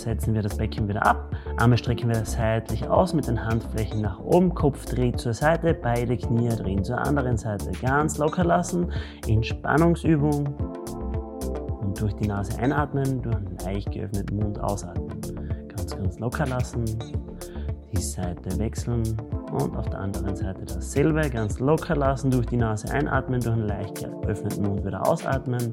Setzen 0.03 0.35
wir 0.35 0.43
das 0.43 0.57
Becken 0.57 0.89
wieder 0.89 1.05
ab. 1.07 1.35
Arme 1.59 1.79
strecken 1.79 2.09
wir 2.09 2.25
seitlich 2.25 2.87
aus 2.89 3.15
mit 3.15 3.27
den 3.27 3.43
Handflächen 3.43 4.03
nach 4.03 4.19
oben. 4.21 4.55
Kopf 4.55 4.85
dreht 4.85 5.19
zur 5.19 5.35
Seite, 5.35 5.75
beide 5.75 6.17
Knie 6.17 6.49
drehen 6.49 6.85
zur 6.85 6.99
anderen 6.99 7.37
Seite. 7.37 7.71
Ganz 7.81 8.19
locker 8.19 8.45
lassen. 8.45 8.93
Entspannungsübung. 9.27 10.47
Und 11.81 12.01
durch 12.01 12.15
die 12.15 12.29
Nase 12.29 12.59
einatmen, 12.59 13.23
durch 13.23 13.37
einen 13.37 13.57
leicht 13.65 13.93
geöffneten 13.93 14.37
Mund 14.37 14.61
ausatmen. 14.61 15.21
Ganz, 15.69 15.97
ganz 15.97 16.19
locker 16.19 16.47
lassen. 16.47 16.85
Die 17.93 18.03
Seite 18.03 18.59
wechseln 18.59 19.03
und 19.53 19.77
auf 19.77 19.89
der 19.91 20.01
anderen 20.01 20.35
Seite 20.35 20.65
dasselbe. 20.65 21.29
Ganz 21.31 21.61
locker 21.61 21.95
lassen, 21.95 22.31
durch 22.31 22.47
die 22.47 22.57
Nase 22.57 22.93
einatmen, 22.93 23.41
durch 23.41 23.55
einen 23.55 23.69
leicht 23.69 23.95
geöffneten 23.97 24.65
Mund 24.65 24.85
wieder 24.85 25.07
ausatmen. 25.07 25.71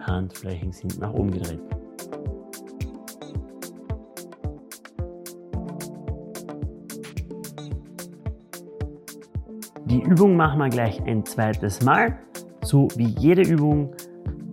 Handflächen 0.00 0.72
sind 0.72 0.98
nach 1.00 1.12
oben 1.12 1.30
gedreht. 1.30 1.60
Die 9.94 10.02
Übung 10.02 10.34
machen 10.34 10.58
wir 10.58 10.70
gleich 10.70 11.00
ein 11.04 11.24
zweites 11.24 11.80
Mal, 11.84 12.18
so 12.62 12.88
wie 12.96 13.14
jede 13.16 13.42
Übung 13.42 13.94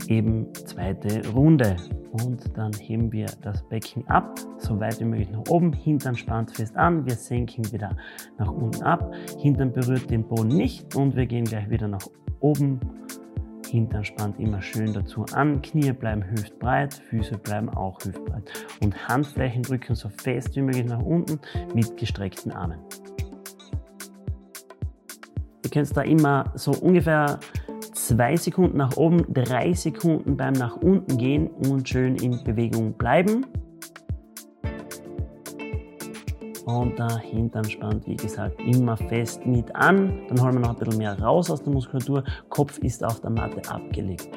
eben 0.08 0.54
zweite 0.54 1.28
Runde. 1.30 1.78
Und 2.12 2.56
dann 2.56 2.72
heben 2.74 3.12
wir 3.12 3.26
das 3.42 3.68
Becken 3.68 4.08
ab, 4.08 4.36
so 4.60 4.80
weit 4.80 5.00
wie 5.00 5.06
möglich 5.06 5.32
nach 5.32 5.50
oben. 5.50 5.74
Hintern 5.74 6.16
spannt 6.16 6.56
fest 6.56 6.78
an. 6.78 7.08
Wir 7.08 7.16
senken 7.16 7.72
wieder 7.72 7.98
nach 8.38 8.52
unten 8.52 8.84
ab. 8.84 9.12
Hintern 9.40 9.74
berührt 9.74 10.12
den 10.12 10.28
Boden 10.28 10.50
nicht 10.50 10.96
und 10.96 11.16
wir 11.16 11.26
gehen 11.26 11.46
gleich 11.46 11.68
wieder 11.72 11.88
nach 11.88 12.06
oben. 12.40 12.80
Hintern 13.68 14.06
spannt 14.06 14.40
immer 14.40 14.62
schön 14.62 14.94
dazu 14.94 15.26
an. 15.34 15.60
Knie 15.64 15.92
bleiben 15.92 16.24
hüftbreit, 16.24 16.94
Füße 16.94 17.40
bleiben 17.40 17.68
auch 17.70 17.98
hüftbreit. 18.06 18.52
Und 18.84 19.08
Handflächen 19.08 19.64
drücken 19.64 19.96
so 19.96 20.08
fest 20.10 20.56
wie 20.56 20.62
möglich 20.62 20.86
nach 20.86 21.02
unten 21.02 21.40
mit 21.74 21.98
gestreckten 21.98 22.52
Armen. 22.52 22.78
Ihr 25.72 25.84
könnt 25.84 25.96
da 25.96 26.02
immer 26.02 26.52
so 26.56 26.72
ungefähr 26.72 27.40
zwei 27.94 28.36
Sekunden 28.36 28.76
nach 28.76 28.98
oben, 28.98 29.24
drei 29.34 29.72
Sekunden 29.72 30.36
beim 30.36 30.52
nach 30.52 30.76
unten 30.76 31.18
gehen 31.18 31.48
und 31.48 31.88
schön 31.88 32.18
in 32.18 32.44
Bewegung 32.44 32.92
bleiben. 32.92 33.46
Und 36.66 37.00
der 37.00 37.20
Hintern 37.20 37.64
spannt, 37.64 38.06
wie 38.06 38.18
gesagt, 38.18 38.60
immer 38.60 38.98
fest 38.98 39.46
mit 39.46 39.74
an. 39.74 40.28
Dann 40.28 40.42
holen 40.42 40.56
wir 40.56 40.60
noch 40.60 40.72
ein 40.72 40.76
bisschen 40.76 40.98
mehr 40.98 41.18
raus 41.18 41.50
aus 41.50 41.64
der 41.64 41.72
Muskulatur. 41.72 42.26
Kopf 42.50 42.78
ist 42.80 43.02
auf 43.02 43.22
der 43.22 43.30
Matte 43.30 43.62
abgelegt. 43.72 44.28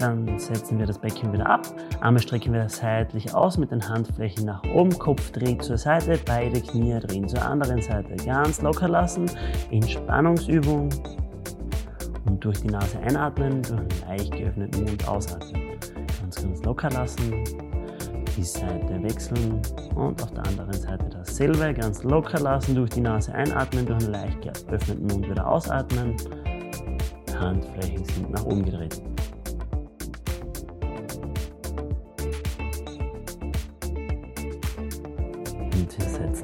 Dann 0.00 0.38
setzen 0.38 0.78
wir 0.78 0.86
das 0.86 0.98
Becken 0.98 1.30
wieder 1.30 1.46
ab. 1.46 1.60
Arme 2.00 2.18
strecken 2.20 2.54
wir 2.54 2.66
seitlich 2.70 3.34
aus 3.34 3.58
mit 3.58 3.70
den 3.70 3.86
Handflächen 3.86 4.46
nach 4.46 4.62
oben. 4.72 4.98
Kopf 4.98 5.30
dreht 5.30 5.62
zur 5.62 5.76
Seite, 5.76 6.18
beide 6.24 6.58
Knie 6.62 6.98
drehen 7.00 7.28
zur 7.28 7.42
anderen 7.44 7.82
Seite. 7.82 8.16
Ganz 8.24 8.62
locker 8.62 8.88
lassen. 8.88 9.30
Entspannungsübung. 9.70 10.88
Und 12.24 12.42
durch 12.42 12.62
die 12.62 12.68
Nase 12.68 12.98
einatmen, 13.00 13.60
durch 13.60 13.78
einen 13.78 13.88
leicht 14.08 14.32
geöffneten 14.32 14.84
Mund 14.84 15.06
ausatmen. 15.06 15.62
Ganz, 16.20 16.42
ganz 16.42 16.64
locker 16.64 16.88
lassen. 16.90 17.44
Die 18.38 18.42
Seite 18.42 19.02
wechseln 19.02 19.60
und 19.96 20.22
auf 20.22 20.30
der 20.30 20.46
anderen 20.46 20.72
Seite 20.72 21.10
dasselbe. 21.10 21.74
Ganz 21.74 22.02
locker 22.04 22.40
lassen, 22.40 22.74
durch 22.74 22.88
die 22.88 23.02
Nase 23.02 23.34
einatmen, 23.34 23.84
durch 23.84 24.02
einen 24.02 24.12
leicht 24.12 24.40
geöffneten 24.40 25.06
Mund 25.08 25.28
wieder 25.28 25.46
ausatmen. 25.46 26.16
Handflächen 27.38 28.04
sind 28.04 28.30
nach 28.30 28.44
oben 28.44 28.64
gedreht. 28.64 29.02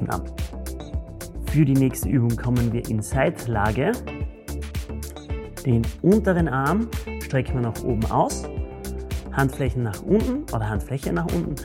Setzen 0.07 0.09
ab. 0.09 0.41
Für 1.51 1.65
die 1.65 1.73
nächste 1.73 2.09
Übung 2.09 2.35
kommen 2.35 2.71
wir 2.71 2.87
in 2.89 3.01
Seitlage. 3.01 3.91
Den 5.65 5.81
unteren 6.01 6.47
Arm 6.47 6.89
strecken 7.21 7.55
wir 7.55 7.61
nach 7.61 7.83
oben 7.83 8.05
aus, 8.09 8.43
Handflächen 9.33 9.83
nach 9.83 10.01
unten 10.03 10.43
oder 10.53 10.69
Handfläche 10.69 11.11
nach 11.11 11.27
unten, 11.33 11.55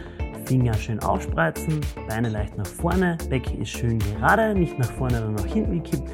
Finger 0.45 0.75
schön 0.75 0.99
aufspreizen, 1.01 1.81
Beine 2.09 2.29
leicht 2.29 2.57
nach 2.59 2.67
vorne, 2.67 3.17
Becken 3.31 3.61
ist 3.61 3.71
schön 3.71 3.99
gerade, 3.99 4.55
nicht 4.55 4.79
nach 4.79 4.91
vorne 4.91 5.23
oder 5.23 5.31
nach 5.31 5.47
hinten 5.47 5.83
gekippt. 5.83 6.11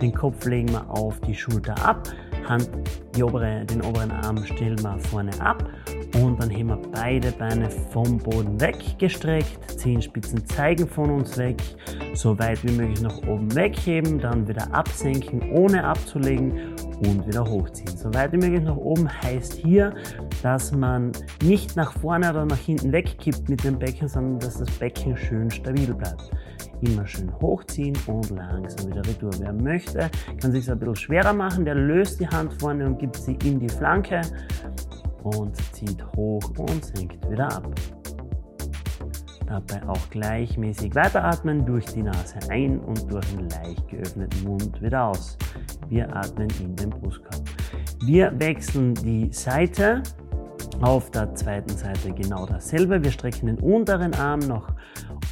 Den 0.00 0.14
Kopf 0.14 0.44
legen 0.46 0.70
wir 0.70 0.88
auf 0.88 1.20
die 1.20 1.34
Schulter 1.34 1.74
ab, 1.84 2.08
Hand, 2.48 2.70
obere, 3.20 3.64
den 3.64 3.82
oberen 3.82 4.10
Arm 4.10 4.44
stellen 4.44 4.80
wir 4.82 4.98
vorne 4.98 5.32
ab 5.40 5.64
und 6.14 6.40
dann 6.40 6.50
heben 6.50 6.68
wir 6.68 6.78
beide 6.92 7.32
Beine 7.32 7.70
vom 7.70 8.18
Boden 8.18 8.60
weggestreckt, 8.60 9.70
Zehenspitzen 9.78 10.44
zeigen 10.46 10.86
von 10.86 11.10
uns 11.10 11.38
weg, 11.38 11.62
so 12.14 12.38
weit 12.38 12.62
wie 12.64 12.72
möglich 12.72 13.00
nach 13.00 13.16
oben 13.26 13.54
wegheben, 13.54 14.18
dann 14.18 14.46
wieder 14.46 14.72
absenken, 14.72 15.50
ohne 15.52 15.84
abzulegen 15.84 16.74
und 17.06 17.26
wieder 17.26 17.44
hochziehen. 17.44 17.96
So 17.96 18.12
weit 18.14 18.32
wie 18.32 18.38
möglich 18.38 18.62
nach 18.62 18.76
oben 18.76 19.08
heißt 19.22 19.54
hier, 19.54 19.94
dass 20.42 20.72
man 20.72 21.12
nicht 21.42 21.76
nach 21.76 21.92
vorne 21.92 22.30
oder 22.30 22.44
nach 22.44 22.58
hinten 22.58 22.92
wegkippt 22.92 23.48
mit 23.48 23.64
dem 23.64 23.78
Becken, 23.78 24.08
sondern 24.08 24.38
dass 24.40 24.58
das 24.58 24.70
Becken 24.78 25.16
schön 25.16 25.50
stabil 25.50 25.94
bleibt. 25.94 26.30
Immer 26.80 27.06
schön 27.06 27.32
hochziehen 27.40 27.96
und 28.06 28.30
langsam 28.30 28.90
wieder 28.90 29.06
retour. 29.06 29.30
Wer 29.38 29.52
möchte, 29.52 30.10
kann 30.40 30.50
sich 30.50 30.64
es 30.64 30.68
ein 30.68 30.78
bisschen 30.78 30.96
schwerer 30.96 31.32
machen, 31.32 31.64
der 31.64 31.76
löst 31.76 32.20
die 32.20 32.26
Hand 32.26 32.52
vorne 32.60 32.86
und 32.86 32.98
gibt 32.98 33.16
sie 33.16 33.38
in 33.44 33.60
die 33.60 33.68
Flanke 33.68 34.20
und 35.22 35.56
zieht 35.74 36.04
hoch 36.16 36.42
und 36.58 36.84
senkt 36.84 37.30
wieder 37.30 37.52
ab. 37.52 37.68
Dabei 39.46 39.86
auch 39.88 40.10
gleichmäßig 40.10 40.94
weiteratmen 40.94 41.66
durch 41.66 41.84
die 41.86 42.02
Nase 42.02 42.38
ein 42.48 42.78
und 42.80 43.12
durch 43.12 43.26
den 43.34 43.48
leicht 43.50 43.86
geöffneten 43.88 44.44
Mund 44.44 44.80
wieder 44.80 45.08
aus. 45.08 45.36
Wir 45.88 46.14
atmen 46.16 46.48
in 46.60 46.74
den 46.76 46.90
Brustkorb. 46.90 47.42
Wir 48.04 48.32
wechseln 48.40 48.94
die 48.94 49.30
Seite 49.32 50.02
Auf 50.80 51.10
der 51.10 51.32
zweiten 51.34 51.76
Seite 51.76 52.12
genau 52.12 52.44
dasselbe. 52.46 53.02
Wir 53.02 53.12
strecken 53.12 53.46
den 53.46 53.58
unteren 53.58 54.14
Arm 54.14 54.40
nach 54.40 54.74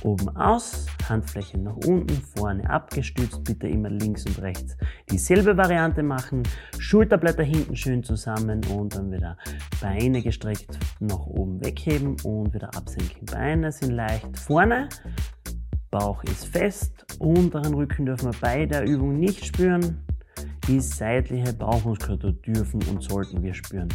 oben 0.02 0.28
aus, 0.36 0.86
Handflächen 1.08 1.64
nach 1.64 1.76
unten, 1.86 2.10
vorne 2.36 2.68
abgestützt, 2.68 3.44
bitte 3.44 3.68
immer 3.68 3.90
links 3.90 4.24
und 4.26 4.40
rechts 4.40 4.76
dieselbe 5.10 5.56
Variante 5.56 6.02
machen, 6.02 6.42
Schulterblätter 6.78 7.42
hinten 7.42 7.76
schön 7.76 8.02
zusammen 8.02 8.60
und 8.66 8.94
dann 8.94 9.10
wieder 9.12 9.36
Beine 9.80 10.22
gestreckt 10.22 10.78
nach 11.00 11.26
oben 11.26 11.64
wegheben 11.64 12.16
und 12.24 12.54
wieder 12.54 12.68
absenken. 12.76 13.26
Beine 13.26 13.72
sind 13.72 13.92
leicht 13.92 14.38
vorne, 14.38 14.88
Bauch 15.90 16.22
ist 16.24 16.46
fest, 16.46 17.04
unteren 17.18 17.74
Rücken 17.74 18.06
dürfen 18.06 18.32
wir 18.32 18.40
bei 18.40 18.66
der 18.66 18.84
Übung 18.86 19.18
nicht 19.18 19.44
spüren, 19.44 20.04
die 20.68 20.80
seitliche 20.80 21.52
Bauchmuskulatur 21.52 22.32
dürfen 22.32 22.80
und 22.88 23.02
sollten 23.02 23.42
wir 23.42 23.54
spüren. 23.54 23.88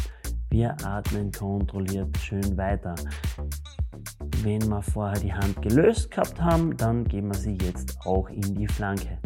Wir 0.50 0.76
atmen 0.84 1.32
kontrolliert 1.32 2.16
schön 2.18 2.56
weiter. 2.56 2.94
Wenn 4.46 4.68
wir 4.68 4.80
vorher 4.80 5.18
die 5.18 5.34
Hand 5.34 5.60
gelöst 5.60 6.08
gehabt 6.08 6.40
haben, 6.40 6.76
dann 6.76 7.02
geben 7.02 7.32
wir 7.32 7.34
sie 7.34 7.58
jetzt 7.64 7.98
auch 8.04 8.28
in 8.28 8.54
die 8.54 8.68
Flanke. 8.68 9.18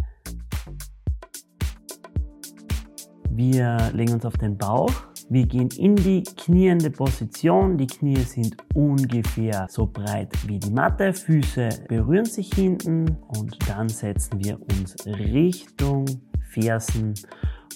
Wir 3.28 3.90
legen 3.92 4.14
uns 4.14 4.24
auf 4.24 4.38
den 4.38 4.56
Bauch. 4.56 4.90
Wir 5.28 5.44
gehen 5.46 5.68
in 5.76 5.94
die 5.94 6.22
kniende 6.22 6.90
Position. 6.90 7.76
Die 7.76 7.86
Knie 7.86 8.16
sind 8.16 8.56
ungefähr 8.72 9.66
so 9.68 9.84
breit 9.84 10.32
wie 10.46 10.58
die 10.58 10.70
Matte. 10.70 11.12
Füße 11.12 11.68
berühren 11.86 12.24
sich 12.24 12.54
hinten 12.54 13.18
und 13.28 13.58
dann 13.68 13.90
setzen 13.90 14.42
wir 14.42 14.58
uns 14.58 14.96
Richtung 15.04 16.06
Fersen 16.48 17.12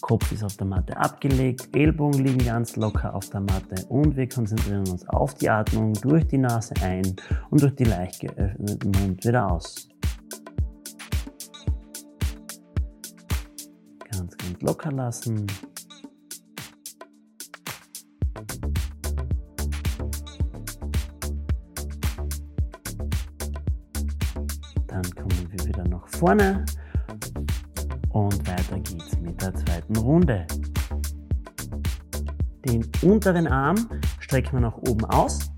Kopf 0.01 0.31
ist 0.33 0.45
auf 0.45 0.57
der 0.57 0.67
Matte 0.67 0.97
abgelegt, 0.97 1.75
Ellbogen 1.75 2.25
liegen 2.25 2.45
ganz 2.45 2.77
locker 2.77 3.15
auf 3.15 3.31
der 3.31 3.41
Matte 3.41 3.85
und 3.89 4.17
wir 4.17 4.29
konzentrieren 4.29 4.87
uns 4.89 5.09
auf 5.09 5.35
die 5.35 5.49
Atmung 5.49 5.95
durch 5.95 6.27
die 6.27 6.39
Nase 6.39 6.75
ein 6.83 7.17
und 7.51 7.63
durch 7.63 7.75
die 7.75 7.85
leicht 7.85 8.21
geöffneten 8.21 8.91
Mund 8.91 9.25
wieder 9.25 9.51
aus. 9.51 9.89
Ganz, 14.11 14.37
ganz 14.37 14.61
locker 14.61 14.93
lassen. 14.93 15.47
Dann 24.87 25.15
kommen 25.15 25.49
wir 25.51 25.67
wieder 25.67 25.89
nach 25.89 26.07
vorne 26.09 26.65
und 28.15 28.47
weiter 28.47 28.79
geht's 28.79 29.19
mit 29.21 29.43
der 29.43 29.53
zweiten 29.55 29.97
Runde. 29.97 30.47
Den 32.65 32.87
unteren 33.03 33.47
Arm 33.49 33.89
strecken 34.21 34.53
wir 34.53 34.61
nach 34.61 34.79
oben 34.79 35.05
aus, 35.07 35.51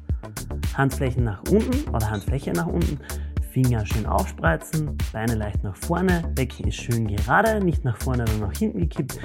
Handflächen 0.75 1.25
nach 1.25 1.43
unten 1.51 1.89
oder 1.91 2.11
Handfläche 2.11 2.53
nach 2.53 2.67
unten, 2.67 2.99
Finger 3.53 3.87
schön 3.87 4.07
aufspreizen, 4.07 4.97
Beine 5.13 5.35
leicht 5.35 5.63
nach 5.63 5.77
vorne, 5.77 6.23
Becken 6.35 6.67
ist 6.67 6.77
schön 6.77 7.07
gerade, 7.07 7.63
nicht 7.63 7.85
nach 7.85 7.97
vorne 7.99 8.25
oder 8.25 8.49
nach 8.49 8.57
hinten 8.57 8.81
gekippt. 8.81 9.19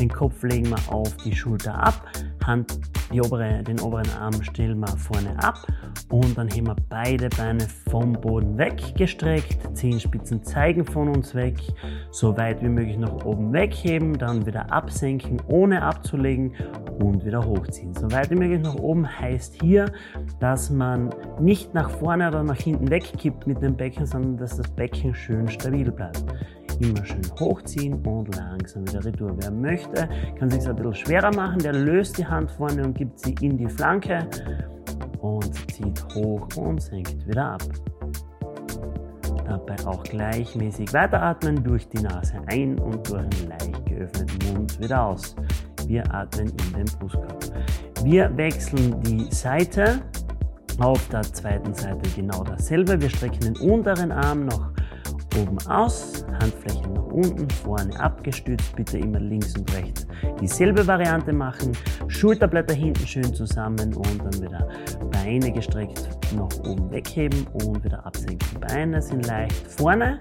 Den 0.00 0.08
Kopf 0.08 0.42
legen 0.42 0.70
wir 0.70 0.92
auf 0.92 1.14
die 1.18 1.34
Schulter 1.34 1.74
ab, 1.74 2.10
Hand, 2.48 2.80
obere, 3.12 3.62
den 3.62 3.78
oberen 3.80 4.08
Arm 4.18 4.42
stellen 4.42 4.80
wir 4.80 4.88
vorne 4.88 5.36
ab 5.42 5.66
und 6.10 6.36
dann 6.36 6.48
heben 6.48 6.68
wir 6.68 6.76
beide 6.88 7.28
Beine 7.28 7.66
vom 7.90 8.12
Boden 8.12 8.56
weggestreckt, 8.56 9.76
Zehenspitzen 9.76 10.42
zeigen 10.42 10.84
von 10.84 11.08
uns 11.08 11.34
weg, 11.34 11.58
so 12.10 12.36
weit 12.36 12.62
wie 12.62 12.68
möglich 12.68 12.96
nach 12.96 13.24
oben 13.26 13.52
wegheben, 13.52 14.16
dann 14.16 14.46
wieder 14.46 14.72
absenken, 14.72 15.42
ohne 15.46 15.82
abzulegen 15.82 16.54
und 16.98 17.24
wieder 17.24 17.44
hochziehen. 17.44 17.94
So 17.94 18.10
weit 18.10 18.30
wie 18.30 18.36
möglich 18.36 18.62
nach 18.62 18.76
oben 18.76 19.06
heißt 19.06 19.60
hier, 19.60 19.92
dass 20.40 20.70
man 20.70 21.10
nicht 21.38 21.74
nach 21.74 21.90
vorne 21.90 22.28
oder 22.28 22.42
nach 22.42 22.56
hinten 22.56 22.90
wegkippt 22.90 23.46
mit 23.46 23.62
dem 23.62 23.76
Becken, 23.76 24.06
sondern 24.06 24.38
dass 24.38 24.56
das 24.56 24.68
Becken 24.70 25.14
schön 25.14 25.48
stabil 25.48 25.92
bleibt 25.92 26.24
immer 26.80 27.04
schön 27.04 27.22
hochziehen 27.38 27.94
und 28.06 28.34
langsam 28.34 28.86
wieder 28.86 29.04
retour. 29.04 29.34
Wer 29.36 29.50
möchte, 29.50 30.08
kann 30.38 30.50
sich 30.50 30.66
ein 30.68 30.76
bisschen 30.76 30.94
schwerer 30.94 31.34
machen. 31.34 31.58
Der 31.60 31.72
löst 31.72 32.18
die 32.18 32.26
Hand 32.26 32.50
vorne 32.50 32.84
und 32.84 32.94
gibt 32.96 33.18
sie 33.18 33.34
in 33.40 33.56
die 33.56 33.68
Flanke 33.68 34.26
und 35.20 35.54
zieht 35.72 36.04
hoch 36.14 36.46
und 36.56 36.80
senkt 36.80 37.26
wieder 37.26 37.52
ab. 37.52 37.62
Dabei 39.44 39.76
auch 39.86 40.02
gleichmäßig 40.02 40.92
weiteratmen 40.92 41.62
durch 41.62 41.88
die 41.88 42.02
Nase 42.02 42.34
ein 42.46 42.78
und 42.78 43.08
durch 43.08 43.22
einen 43.22 43.48
leicht 43.48 43.86
geöffneten 43.86 44.52
Mund 44.52 44.80
wieder 44.80 45.06
aus. 45.06 45.34
Wir 45.86 46.04
atmen 46.14 46.48
in 46.48 46.72
den 46.74 46.98
Brustkorb. 46.98 47.44
Wir 48.04 48.36
wechseln 48.36 49.00
die 49.02 49.26
Seite. 49.30 50.02
Auf 50.78 51.08
der 51.08 51.22
zweiten 51.22 51.74
Seite 51.74 52.08
genau 52.14 52.44
dasselbe. 52.44 53.00
Wir 53.00 53.10
strecken 53.10 53.54
den 53.54 53.56
unteren 53.70 54.12
Arm 54.12 54.46
nach 54.46 54.70
oben 55.40 55.58
aus, 55.68 56.24
Handflächen 56.40 56.92
nach 56.94 57.06
unten, 57.06 57.48
vorne 57.50 57.98
abgestützt, 57.98 58.74
bitte 58.76 58.98
immer 58.98 59.20
links 59.20 59.56
und 59.56 59.72
rechts 59.74 60.06
dieselbe 60.40 60.86
Variante 60.86 61.32
machen, 61.32 61.72
Schulterblätter 62.08 62.74
hinten 62.74 63.06
schön 63.06 63.34
zusammen 63.34 63.94
und 63.94 64.18
dann 64.18 64.42
wieder 64.42 64.68
Beine 65.10 65.52
gestreckt 65.52 66.08
nach 66.36 66.48
oben 66.66 66.90
wegheben 66.90 67.46
und 67.64 67.84
wieder 67.84 68.04
absenken. 68.04 68.60
Beine 68.60 69.00
sind 69.02 69.26
leicht 69.26 69.66
vorne, 69.66 70.20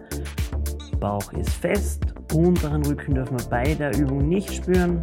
Bauch 0.99 1.31
ist 1.33 1.51
fest, 1.51 2.03
unteren 2.33 2.85
Rücken 2.85 3.15
dürfen 3.15 3.39
wir 3.39 3.45
bei 3.49 3.75
der 3.75 3.95
Übung 3.97 4.27
nicht 4.27 4.51
spüren, 4.53 4.99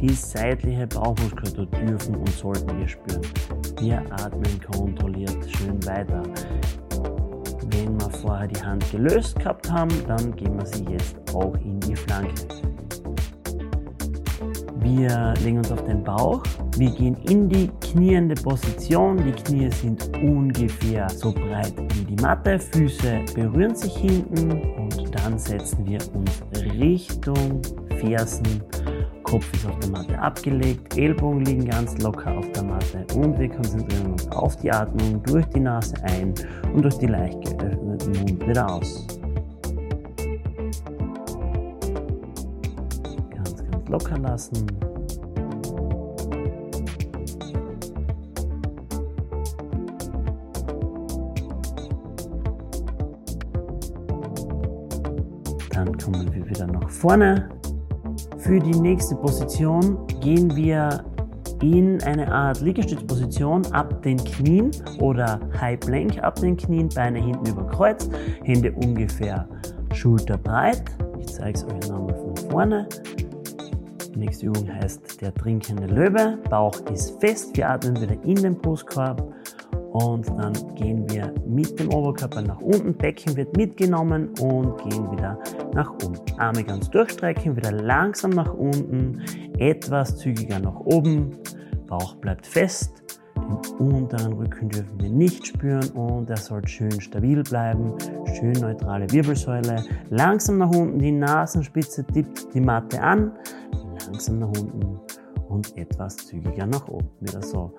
die 0.00 0.12
seitliche 0.12 0.86
Bauchmuskulatur 0.88 1.66
dürfen 1.66 2.16
und 2.16 2.30
sollten 2.30 2.78
wir 2.78 2.88
spüren. 2.88 3.22
Wir 3.80 4.00
atmen 4.12 4.60
kontrolliert 4.74 5.38
schön 5.48 5.84
weiter. 5.86 6.22
Wenn 7.72 7.98
wir 7.98 8.10
vorher 8.10 8.48
die 8.48 8.62
Hand 8.62 8.90
gelöst 8.90 9.38
gehabt 9.38 9.70
haben, 9.70 9.90
dann 10.06 10.36
geben 10.36 10.58
wir 10.58 10.66
sie 10.66 10.84
jetzt 10.84 11.16
auch 11.34 11.54
in 11.54 11.80
die 11.80 11.96
Flanke. 11.96 12.32
Wir 14.80 15.34
legen 15.42 15.58
uns 15.58 15.72
auf 15.72 15.82
den 15.84 16.04
Bauch. 16.04 16.42
Wir 16.76 16.90
gehen 16.90 17.16
in 17.28 17.48
die 17.48 17.70
kniende 17.80 18.34
Position. 18.34 19.16
Die 19.24 19.32
Knie 19.32 19.70
sind 19.70 20.10
ungefähr 20.18 21.08
so 21.08 21.32
breit 21.32 21.72
wie 21.94 22.04
die 22.04 22.22
Matte. 22.22 22.58
Füße 22.58 23.20
berühren 23.34 23.74
sich 23.74 23.96
hinten 23.96 24.50
und 24.76 25.14
dann 25.14 25.38
setzen 25.38 25.86
wir 25.86 26.00
uns 26.14 26.42
Richtung 26.78 27.62
Fersen 28.00 28.62
Kopf 29.32 29.50
ist 29.54 29.64
auf 29.64 29.78
der 29.78 29.88
Matte 29.88 30.18
abgelegt, 30.18 30.94
Ellbogen 30.94 31.42
liegen 31.46 31.64
ganz 31.64 31.96
locker 32.02 32.36
auf 32.36 32.52
der 32.52 32.64
Matte 32.64 33.06
und 33.14 33.38
wir 33.38 33.48
konzentrieren 33.48 34.12
uns 34.12 34.28
auf 34.28 34.56
die 34.56 34.70
Atmung 34.70 35.22
durch 35.22 35.46
die 35.46 35.60
Nase 35.60 35.94
ein 36.02 36.34
und 36.74 36.82
durch 36.82 36.98
die 36.98 37.06
leicht 37.06 37.40
geöffneten 37.40 38.12
Mund 38.12 38.46
wieder 38.46 38.70
aus. 38.70 39.06
Ganz, 43.30 43.56
ganz 43.70 43.88
locker 43.88 44.18
lassen. 44.18 44.66
Dann 55.70 55.96
kommen 55.96 56.34
wir 56.34 56.50
wieder 56.50 56.66
nach 56.66 56.90
vorne 56.90 57.48
für 58.42 58.58
die 58.58 58.80
nächste 58.80 59.14
Position 59.14 60.04
gehen 60.20 60.54
wir 60.56 61.04
in 61.62 62.02
eine 62.02 62.30
Art 62.30 62.60
Liegestützposition 62.60 63.64
ab 63.72 64.02
den 64.02 64.16
Knien 64.18 64.72
oder 64.98 65.38
High 65.60 65.78
Plank 65.78 66.18
ab 66.22 66.40
den 66.40 66.56
Knien, 66.56 66.88
Beine 66.88 67.20
hinten 67.20 67.46
über 67.46 67.64
Kreuz, 67.68 68.10
Hände 68.42 68.72
ungefähr 68.72 69.48
schulterbreit. 69.94 70.82
Ich 71.20 71.28
zeige 71.28 71.56
es 71.56 71.64
euch 71.64 71.88
nochmal 71.88 72.16
von 72.16 72.36
vorne. 72.50 72.88
Die 74.12 74.18
nächste 74.18 74.46
Übung 74.46 74.68
heißt 74.74 75.20
der 75.20 75.32
trinkende 75.34 75.86
Löwe. 75.86 76.38
Bauch 76.50 76.74
ist 76.92 77.20
fest. 77.20 77.56
Wir 77.56 77.70
atmen 77.70 78.00
wieder 78.00 78.16
in 78.24 78.42
den 78.42 78.56
Brustkorb 78.56 79.32
und 79.92 80.26
dann 80.28 80.52
gehen 80.74 81.08
wir 81.10 81.32
mit 81.46 81.78
dem 81.78 81.92
Oberkörper 81.92 82.42
nach 82.42 82.60
unten, 82.60 82.94
Becken 82.94 83.36
wird 83.36 83.56
mitgenommen 83.56 84.30
und 84.40 84.78
gehen 84.88 85.10
wieder 85.12 85.38
nach 85.74 85.90
unten. 86.04 86.38
Arme 86.38 86.64
ganz 86.64 86.88
durchstrecken, 86.90 87.56
wieder 87.56 87.72
langsam 87.72 88.30
nach 88.30 88.52
unten, 88.54 89.22
etwas 89.58 90.16
zügiger 90.16 90.58
nach 90.58 90.80
oben, 90.80 91.30
Bauch 91.86 92.14
bleibt 92.16 92.46
fest, 92.46 93.02
den 93.36 93.86
unteren 93.86 94.32
Rücken 94.32 94.68
dürfen 94.70 94.98
wir 95.00 95.10
nicht 95.10 95.46
spüren 95.46 95.88
und 95.90 96.30
er 96.30 96.38
soll 96.38 96.66
schön 96.66 97.00
stabil 97.00 97.42
bleiben, 97.42 97.92
schön 98.34 98.52
neutrale 98.52 99.10
Wirbelsäule, 99.10 99.84
langsam 100.08 100.58
nach 100.58 100.70
unten, 100.70 100.98
die 100.98 101.12
Nasenspitze 101.12 102.04
tippt 102.04 102.54
die 102.54 102.60
Matte 102.60 103.00
an, 103.02 103.32
langsam 104.06 104.38
nach 104.38 104.48
unten 104.48 104.98
und 105.48 105.76
etwas 105.76 106.16
zügiger 106.16 106.66
nach 106.66 106.88
oben. 106.88 107.10
Wieder 107.20 107.42
so 107.42 107.74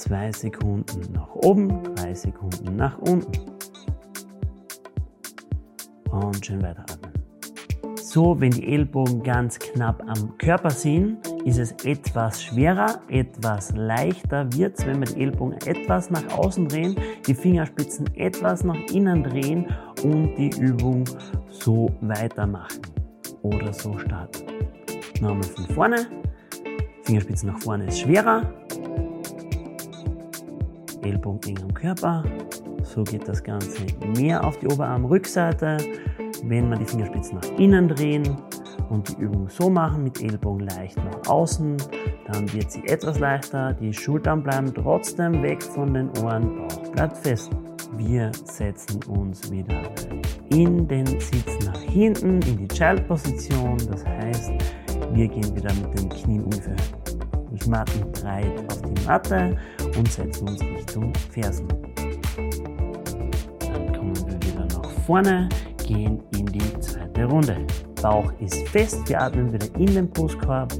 zwei 0.00 0.32
Sekunden 0.32 1.12
nach 1.12 1.34
oben, 1.34 1.82
drei 1.94 2.14
Sekunden 2.14 2.76
nach 2.76 2.98
unten. 2.98 3.50
Und 6.10 6.44
schön 6.44 6.62
weiteratmen. 6.62 7.12
So, 7.96 8.40
wenn 8.40 8.50
die 8.50 8.66
Ellbogen 8.66 9.22
ganz 9.22 9.58
knapp 9.58 10.02
am 10.08 10.36
Körper 10.38 10.70
sind, 10.70 11.18
ist 11.44 11.58
es 11.58 11.72
etwas 11.84 12.42
schwerer, 12.42 13.00
etwas 13.08 13.72
leichter 13.76 14.52
wird 14.54 14.78
es, 14.78 14.86
wenn 14.86 14.98
wir 14.98 15.06
die 15.06 15.22
Ellbogen 15.22 15.56
etwas 15.66 16.10
nach 16.10 16.26
außen 16.36 16.66
drehen, 16.66 16.96
die 17.26 17.34
Fingerspitzen 17.34 18.12
etwas 18.16 18.64
nach 18.64 18.80
innen 18.92 19.22
drehen 19.22 19.66
und 20.02 20.34
die 20.34 20.50
Übung 20.58 21.04
so 21.50 21.92
weitermachen 22.00 22.80
oder 23.42 23.72
so 23.72 23.96
starten. 23.98 24.44
Nochmal 25.20 25.44
von 25.44 25.66
vorne, 25.74 26.06
Fingerspitzen 27.04 27.50
nach 27.50 27.60
vorne 27.60 27.86
ist 27.86 28.00
schwerer, 28.00 28.42
Ellbogen 31.02 31.40
eng 31.48 31.62
am 31.62 31.74
Körper, 31.74 32.24
so 32.82 33.04
geht 33.04 33.26
das 33.28 33.42
Ganze 33.42 33.86
mehr 34.16 34.44
auf 34.44 34.58
die 34.58 34.66
Oberarmrückseite, 34.66 35.78
wenn 36.44 36.68
wir 36.68 36.76
die 36.76 36.86
Fingerspitzen 36.86 37.38
nach 37.38 37.58
innen 37.58 37.88
drehen, 37.88 38.36
und 38.90 39.08
die 39.08 39.22
Übung 39.22 39.48
so 39.48 39.70
machen, 39.70 40.04
mit 40.04 40.20
Ellbogen 40.20 40.66
leicht 40.66 40.96
nach 40.96 41.30
außen, 41.30 41.76
dann 42.26 42.52
wird 42.52 42.70
sie 42.70 42.84
etwas 42.86 43.18
leichter, 43.18 43.72
die 43.72 43.92
Schultern 43.92 44.42
bleiben 44.42 44.72
trotzdem 44.74 45.42
weg 45.42 45.62
von 45.62 45.94
den 45.94 46.10
Ohren, 46.18 46.56
Bauch 46.56 46.92
bleibt 46.92 47.16
fest. 47.16 47.50
Wir 47.96 48.30
setzen 48.44 49.00
uns 49.04 49.50
wieder 49.50 49.80
in 50.50 50.86
den 50.86 51.06
Sitz 51.06 51.58
nach 51.64 51.80
hinten, 51.80 52.40
in 52.42 52.56
die 52.56 52.68
Child-Position, 52.68 53.78
das 53.90 54.04
heißt, 54.04 54.52
wir 55.12 55.28
gehen 55.28 55.56
wieder 55.56 55.72
mit 55.74 55.98
den 55.98 56.08
Knien 56.08 56.44
ungefähr 56.44 56.76
mattenbreit 57.66 58.58
auf 58.70 58.82
die 58.82 59.06
Matte 59.06 59.56
und 59.96 60.10
setzen 60.10 60.48
uns 60.48 60.62
Richtung 60.62 61.12
Fersen. 61.30 61.68
Dann 63.60 63.92
kommen 63.92 64.16
wir 64.16 64.34
wieder 64.42 64.66
nach 64.66 64.90
vorne, 65.06 65.48
gehen 65.86 66.22
in 66.36 66.46
die 66.46 66.80
zweite 66.80 67.24
Runde. 67.24 67.66
Bauch 68.02 68.32
ist 68.40 68.66
fest, 68.68 69.06
wir 69.08 69.20
atmen 69.20 69.52
wieder 69.52 69.66
in 69.78 69.94
den 69.94 70.08
Brustkorb 70.08 70.72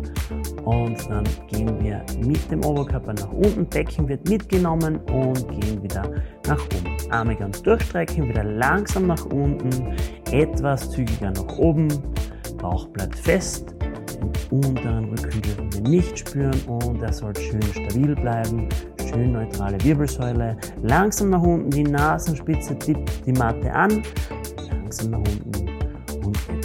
und 0.64 1.10
dann 1.10 1.24
gehen 1.48 1.82
wir 1.82 2.04
mit 2.18 2.50
dem 2.50 2.64
Oberkörper 2.64 3.12
nach 3.12 3.30
unten, 3.30 3.66
Becken 3.66 4.08
wird 4.08 4.26
mitgenommen 4.28 4.98
und 5.10 5.46
gehen 5.48 5.82
wieder 5.82 6.10
nach 6.46 6.64
oben. 6.64 6.96
Arme 7.10 7.36
ganz 7.36 7.62
durchstrecken, 7.62 8.28
wieder 8.28 8.44
langsam 8.44 9.06
nach 9.06 9.24
unten, 9.26 9.94
etwas 10.30 10.90
zügiger 10.90 11.30
nach 11.30 11.58
oben, 11.58 11.88
Bauch 12.58 12.86
bleibt 12.88 13.16
fest, 13.18 13.74
wir 14.50 15.80
nicht 15.83 16.18
spüren 16.18 16.61
und 16.66 17.02
er 17.02 17.12
soll 17.12 17.35
schön 17.37 17.62
stabil 17.62 18.14
bleiben, 18.14 18.68
schön 19.09 19.33
neutrale 19.33 19.83
Wirbelsäule, 19.83 20.56
langsam 20.83 21.30
nach 21.30 21.42
unten, 21.42 21.70
die 21.70 21.85
Nasenspitze 21.85 22.78
tippt 22.78 23.26
die 23.26 23.33
Matte 23.33 23.72
an, 23.72 24.02
langsam 24.70 25.11
nach 25.11 25.18
unten 25.18 25.70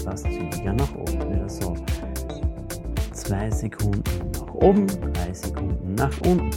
etwas 0.06 0.24
zügiger 0.24 0.74
nach 0.74 0.96
oben. 0.96 1.34
Wieder 1.34 1.50
so. 1.50 1.76
Zwei 3.12 3.50
Sekunden 3.50 4.04
nach 4.34 4.54
oben, 4.54 4.88
drei 4.88 5.34
Sekunden 5.34 5.96
nach 5.96 6.22
unten. 6.22 6.52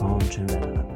Und 0.00 0.34
schön 0.34 0.50
weiter. 0.50 0.93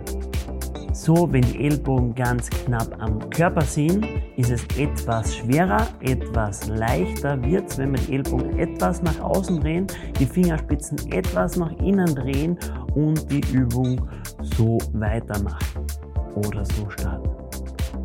So, 1.09 1.27
wenn 1.33 1.41
die 1.41 1.65
Ellbogen 1.65 2.15
ganz 2.15 2.51
knapp 2.51 2.95
am 3.01 3.31
Körper 3.31 3.63
sind, 3.63 4.07
ist 4.37 4.51
es 4.51 4.63
etwas 4.77 5.37
schwerer, 5.37 5.87
etwas 6.01 6.67
leichter 6.67 7.43
wird 7.43 7.71
es, 7.71 7.79
wenn 7.79 7.93
wir 7.93 8.01
die 8.01 8.17
Ellbogen 8.17 8.59
etwas 8.59 9.01
nach 9.01 9.19
außen 9.21 9.59
drehen, 9.59 9.87
die 10.21 10.27
Fingerspitzen 10.27 11.11
etwas 11.11 11.57
nach 11.57 11.73
innen 11.79 12.15
drehen 12.15 12.59
und 12.95 13.25
die 13.31 13.41
Übung 13.55 14.07
so 14.55 14.77
weitermachen 14.93 15.87
oder 16.35 16.63
so 16.67 16.91
starten. 16.91 17.31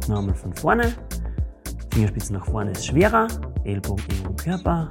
Nochmal 0.07 0.35
von 0.35 0.53
vorne. 0.53 0.93
Fingerspitzen 1.93 2.37
nach 2.37 2.45
vorne 2.45 2.71
ist 2.71 2.85
schwerer, 2.85 3.27
Ellbogen 3.65 4.05
am 4.25 4.37
Körper. 4.37 4.89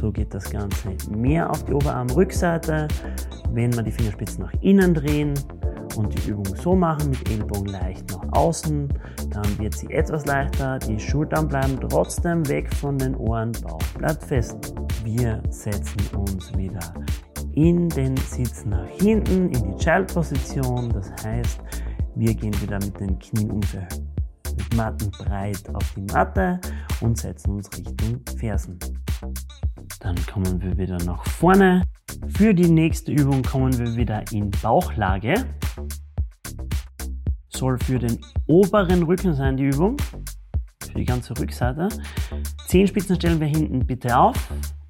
So 0.00 0.10
geht 0.10 0.34
das 0.34 0.50
Ganze 0.50 0.96
mehr 1.16 1.48
auf 1.48 1.64
die 1.64 1.74
Oberarmrückseite. 1.74 2.88
Wenn 3.52 3.72
wir 3.72 3.84
die 3.84 3.92
Fingerspitzen 3.92 4.42
nach 4.42 4.52
innen 4.62 4.92
drehen 4.92 5.34
und 5.96 6.12
die 6.12 6.30
Übung 6.30 6.46
so 6.56 6.74
machen, 6.74 7.10
mit 7.10 7.28
Ellbogen 7.30 7.66
leicht 7.66 8.10
nach 8.10 8.32
außen, 8.32 8.88
dann 9.30 9.58
wird 9.58 9.74
sie 9.74 9.90
etwas 9.90 10.26
leichter. 10.26 10.78
Die 10.78 10.98
Schultern 10.98 11.48
bleiben 11.48 11.78
trotzdem 11.88 12.46
weg 12.48 12.72
von 12.74 12.98
den 12.98 13.14
Ohren, 13.16 13.52
Bauch 13.62 13.82
bleibt 13.98 14.24
fest. 14.24 14.74
Wir 15.04 15.42
setzen 15.50 16.00
uns 16.16 16.56
wieder 16.56 16.94
in 17.54 17.88
den 17.88 18.16
Sitz 18.18 18.64
nach 18.64 18.86
hinten, 19.00 19.50
in 19.50 19.72
die 19.72 19.76
Child-Position. 19.76 20.90
Das 20.90 21.10
heißt, 21.24 21.60
wir 22.14 22.34
gehen 22.34 22.54
wieder 22.60 22.78
mit 22.78 22.98
den 23.00 23.18
Knien 23.18 23.50
ungefähr 23.50 23.88
mattenbreit 24.74 25.62
auf 25.74 25.94
die 25.94 26.02
Matte 26.12 26.60
und 27.00 27.18
setzen 27.18 27.52
uns 27.52 27.70
Richtung 27.76 28.20
Fersen. 28.38 28.78
Dann 30.00 30.16
kommen 30.26 30.60
wir 30.62 30.76
wieder 30.76 30.98
nach 31.04 31.24
vorne. 31.26 31.82
Für 32.28 32.54
die 32.54 32.68
nächste 32.68 33.12
Übung 33.12 33.42
kommen 33.42 33.76
wir 33.78 33.96
wieder 33.96 34.24
in 34.32 34.50
Bauchlage. 34.62 35.46
Soll 37.56 37.78
für 37.78 37.98
den 37.98 38.18
oberen 38.46 39.02
Rücken 39.04 39.34
sein 39.34 39.56
die 39.56 39.64
Übung, 39.64 39.96
für 40.82 40.98
die 40.98 41.06
ganze 41.06 41.32
Rückseite. 41.38 41.88
Zehenspitzen 42.66 43.16
stellen 43.16 43.40
wir 43.40 43.46
hinten 43.46 43.86
bitte 43.86 44.16
auf. 44.16 44.36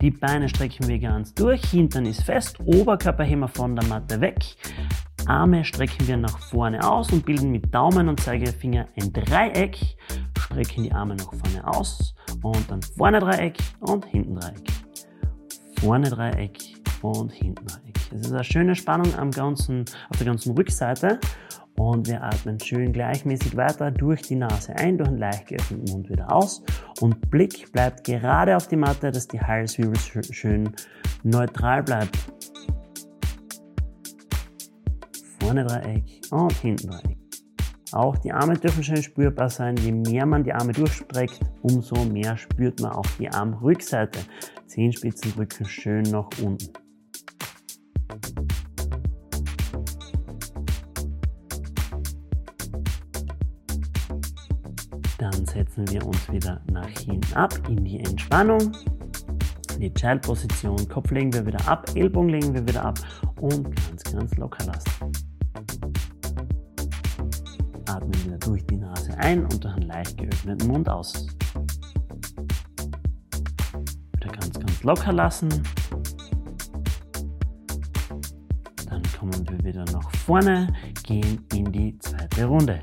Die 0.01 0.11
Beine 0.11 0.49
strecken 0.49 0.89
wir 0.89 0.99
ganz 0.99 1.33
durch, 1.33 1.63
Hintern 1.71 2.07
ist 2.07 2.25
fest, 2.25 2.59
Oberkörper 2.65 3.23
heben 3.23 3.43
wir 3.43 3.49
von 3.49 3.77
der 3.77 3.87
Matte 3.87 4.21
weg. 4.21 4.45
Arme 5.27 5.65
strecken 5.65 6.09
wir 6.09 6.17
nach 6.17 6.39
vorne 6.39 6.87
aus 6.89 7.13
und 7.13 7.25
bilden 7.25 7.53
mit 7.53 7.73
Daumen 7.73 8.09
und 8.09 8.19
Zeigefinger 8.21 8.89
ein 9.01 9.13
Dreieck. 9.13 9.79
Strecken 10.37 10.83
die 10.83 10.93
Arme 10.93 11.15
nach 11.15 11.33
vorne 11.33 11.67
aus 11.67 12.15
und 12.43 12.69
dann 12.69 12.83
vorne 12.83 13.21
Dreieck 13.21 13.59
und 13.81 14.05
hinten 14.07 14.35
Dreieck. 14.35 14.71
Vorne 15.81 16.11
Dreieck 16.11 16.59
und 17.03 17.31
hinten 17.33 17.65
Dreieck. 17.65 17.86
Es 18.13 18.21
ist 18.21 18.33
eine 18.33 18.45
schöne 18.45 18.75
Spannung 18.75 19.15
am 19.17 19.31
ganzen, 19.31 19.85
auf 20.11 20.19
der 20.19 20.27
ganzen 20.27 20.55
Rückseite 20.57 21.19
und 21.77 22.09
wir 22.09 22.23
atmen 22.23 22.59
schön 22.61 22.93
gleichmäßig 22.93 23.57
weiter 23.57 23.91
durch 23.91 24.23
die 24.23 24.37
Nase 24.37 24.75
ein, 24.77 24.97
durch 24.97 25.09
einen 25.09 25.19
leicht 25.19 25.49
geöffneten 25.49 25.93
Mund 25.93 26.09
wieder 26.09 26.33
aus 26.33 26.63
und 27.01 27.31
Blick 27.31 27.71
bleibt 27.73 28.05
gerade 28.05 28.57
auf 28.57 28.69
die 28.69 28.77
Matte, 28.77 29.11
dass 29.11 29.29
die 29.29 29.41
Halswirbel 29.41 29.99
schön 30.33 30.73
neutral 31.23 31.83
bleibt. 31.83 32.17
vorne 35.47 35.65
Dreieck 35.65 36.21
und 36.33 36.53
hinten 36.55 36.89
Dreieck. 36.89 37.19
Auch 37.93 38.17
die 38.19 38.33
Arme 38.33 38.59
dürfen 38.59 38.83
schön 38.83 39.01
spürbar 39.01 39.49
sein. 39.49 39.77
Je 39.77 39.93
mehr 39.93 40.27
man 40.27 40.43
die 40.43 40.53
Arme 40.53 40.73
durchstreckt, 40.73 41.39
umso 41.63 42.05
mehr 42.05 42.37
spürt 42.37 42.81
man 42.81 42.91
auch 42.91 43.07
die 43.19 43.29
Armrückseite. 43.29 44.19
Zehenspitzen 44.67 45.33
drücken 45.33 45.65
schön 45.65 46.03
nach 46.03 46.29
unten. 46.43 46.86
Dann 55.19 55.47
setzen 55.47 55.91
wir 55.91 56.07
uns 56.07 56.31
wieder 56.31 56.61
nach 56.71 56.89
hinten 56.89 57.35
ab 57.35 57.55
in 57.69 57.85
die 57.85 58.01
Entspannung. 58.01 58.73
Die 59.79 59.93
Child-Position, 59.93 60.89
Kopf 60.89 61.11
legen 61.11 61.33
wir 61.33 61.47
wieder 61.47 61.67
ab, 61.69 61.91
Ellbogen 61.95 62.29
legen 62.31 62.55
wir 62.55 62.67
wieder 62.67 62.85
ab 62.85 62.99
und 63.41 63.65
ganz, 63.77 64.05
ganz 64.05 64.35
locker 64.37 64.65
lassen. 64.65 64.91
Atmen 67.87 68.25
wieder 68.25 68.39
durch 68.39 68.65
die 68.67 68.77
Nase 68.77 69.17
ein 69.19 69.43
und 69.43 69.63
durch 69.63 69.75
einen 69.75 69.87
leicht 69.87 70.17
geöffneten 70.17 70.69
Mund 70.69 70.89
aus. 70.89 71.27
Wieder 74.17 74.33
ganz, 74.33 74.59
ganz 74.59 74.83
locker 74.83 75.13
lassen. 75.13 75.49
Kommen 79.31 79.49
wir 79.49 79.65
wieder 79.65 79.85
nach 79.93 80.11
vorne, 80.17 80.69
gehen 81.05 81.45
in 81.55 81.73
die 81.73 81.99
zweite 81.99 82.45
Runde. 82.45 82.81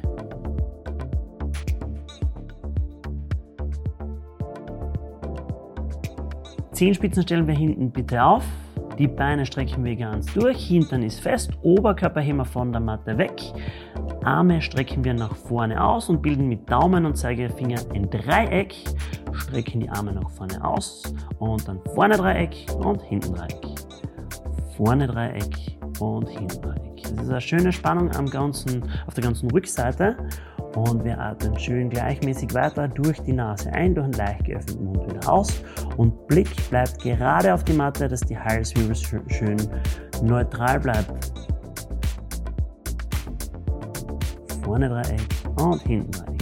Zehenspitzen 6.71 7.23
stellen 7.23 7.47
wir 7.47 7.55
hinten 7.55 7.91
bitte 7.91 8.23
auf. 8.23 8.43
Die 8.97 9.07
Beine 9.07 9.45
strecken 9.45 9.83
wir 9.83 9.95
ganz 9.95 10.31
durch, 10.33 10.67
Hintern 10.67 11.01
ist 11.01 11.19
fest, 11.19 11.51
Oberkörper 11.63 12.21
heben 12.21 12.37
wir 12.37 12.45
von 12.45 12.71
der 12.71 12.81
Matte 12.81 13.17
weg. 13.17 13.41
Arme 14.23 14.61
strecken 14.61 15.03
wir 15.03 15.13
nach 15.15 15.35
vorne 15.35 15.83
aus 15.83 16.09
und 16.09 16.21
bilden 16.21 16.47
mit 16.47 16.69
Daumen 16.69 17.05
und 17.05 17.15
Zeigefinger 17.15 17.79
ein 17.93 18.09
Dreieck. 18.09 18.75
Strecken 19.33 19.81
die 19.81 19.89
Arme 19.89 20.13
nach 20.13 20.29
vorne 20.29 20.63
aus 20.63 21.13
und 21.39 21.67
dann 21.67 21.79
vorne 21.95 22.17
Dreieck 22.17 22.67
und 22.83 23.01
hinten 23.01 23.33
Dreieck. 23.33 23.65
Vorne 24.77 25.07
Dreieck 25.07 25.73
und 25.99 26.27
hinten 26.29 26.61
Dreieck. 26.61 27.03
Das 27.03 27.11
ist 27.11 27.29
eine 27.29 27.41
schöne 27.41 27.71
Spannung 27.71 28.11
am 28.15 28.25
ganzen, 28.25 28.83
auf 29.07 29.13
der 29.13 29.23
ganzen 29.23 29.49
Rückseite 29.51 30.17
und 30.75 31.03
wir 31.03 31.19
atmen 31.19 31.57
schön 31.59 31.89
gleichmäßig 31.89 32.53
weiter 32.53 32.87
durch 32.87 33.19
die 33.21 33.33
Nase 33.33 33.71
ein, 33.73 33.93
durch 33.93 34.05
einen 34.05 34.13
leicht 34.13 34.45
geöffneten 34.45 34.85
Mund 34.85 35.07
wieder 35.07 35.31
aus 35.31 35.63
und 35.97 36.27
Blick 36.27 36.49
bleibt 36.69 36.99
gerade 36.99 37.53
auf 37.53 37.63
die 37.63 37.73
Matte, 37.73 38.07
dass 38.07 38.21
die 38.21 38.37
Halswirbel 38.37 38.95
schön 39.27 39.57
neutral 40.23 40.79
bleibt. 40.79 41.31
Vorne 44.63 44.89
Dreieck 44.89 45.21
und 45.61 45.81
hinten 45.81 46.11
Dreieck. 46.11 46.32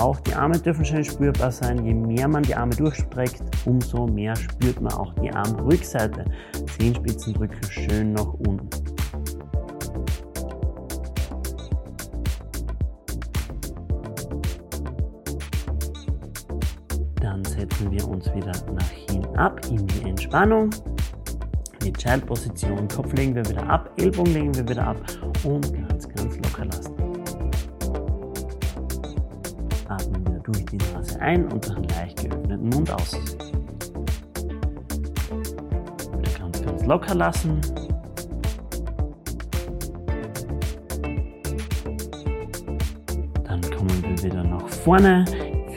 Auch 0.00 0.18
die 0.20 0.32
Arme 0.32 0.58
dürfen 0.58 0.82
schön 0.82 1.04
spürbar 1.04 1.52
sein. 1.52 1.84
Je 1.84 1.92
mehr 1.92 2.26
man 2.26 2.42
die 2.42 2.54
Arme 2.54 2.74
durchstreckt, 2.74 3.42
umso 3.66 4.06
mehr 4.06 4.34
spürt 4.34 4.80
man 4.80 4.94
auch 4.94 5.12
die 5.16 5.30
Armrückseite. 5.30 6.24
Zehenspitzen 6.78 7.34
drücken 7.34 7.62
schön 7.68 8.14
nach 8.14 8.32
unten. 8.32 8.70
Dann 17.20 17.44
setzen 17.44 17.90
wir 17.90 18.08
uns 18.08 18.24
wieder 18.34 18.52
nach 18.72 18.90
hinten 18.90 19.36
ab 19.36 19.60
in 19.68 19.86
die 19.86 20.08
Entspannung. 20.08 20.70
Die 21.84 21.92
Child-Position, 21.92 22.88
Kopf 22.88 23.12
legen 23.12 23.34
wir 23.34 23.46
wieder 23.46 23.68
ab, 23.68 23.90
Ellbogen 23.98 24.32
legen 24.32 24.54
wir 24.54 24.66
wieder 24.66 24.86
ab 24.86 24.96
und 25.44 25.74
ganz, 25.88 26.08
ganz 26.08 26.36
locker 26.36 26.64
lassen. 26.64 26.89
Wieder 30.50 30.66
durch 30.66 30.66
die 30.66 30.92
Nase 30.92 31.20
ein 31.20 31.44
und 31.52 31.64
durch 31.64 31.76
einen 31.76 31.88
leicht 31.88 32.22
geöffneten 32.22 32.68
Mund 32.70 32.90
aus. 32.90 33.12
Wieder 36.18 36.38
ganz, 36.38 36.62
ganz 36.62 36.84
locker 36.84 37.14
lassen. 37.14 37.60
Dann 43.44 43.60
kommen 43.70 44.02
wir 44.02 44.22
wieder 44.22 44.44
nach 44.44 44.68
vorne. 44.68 45.24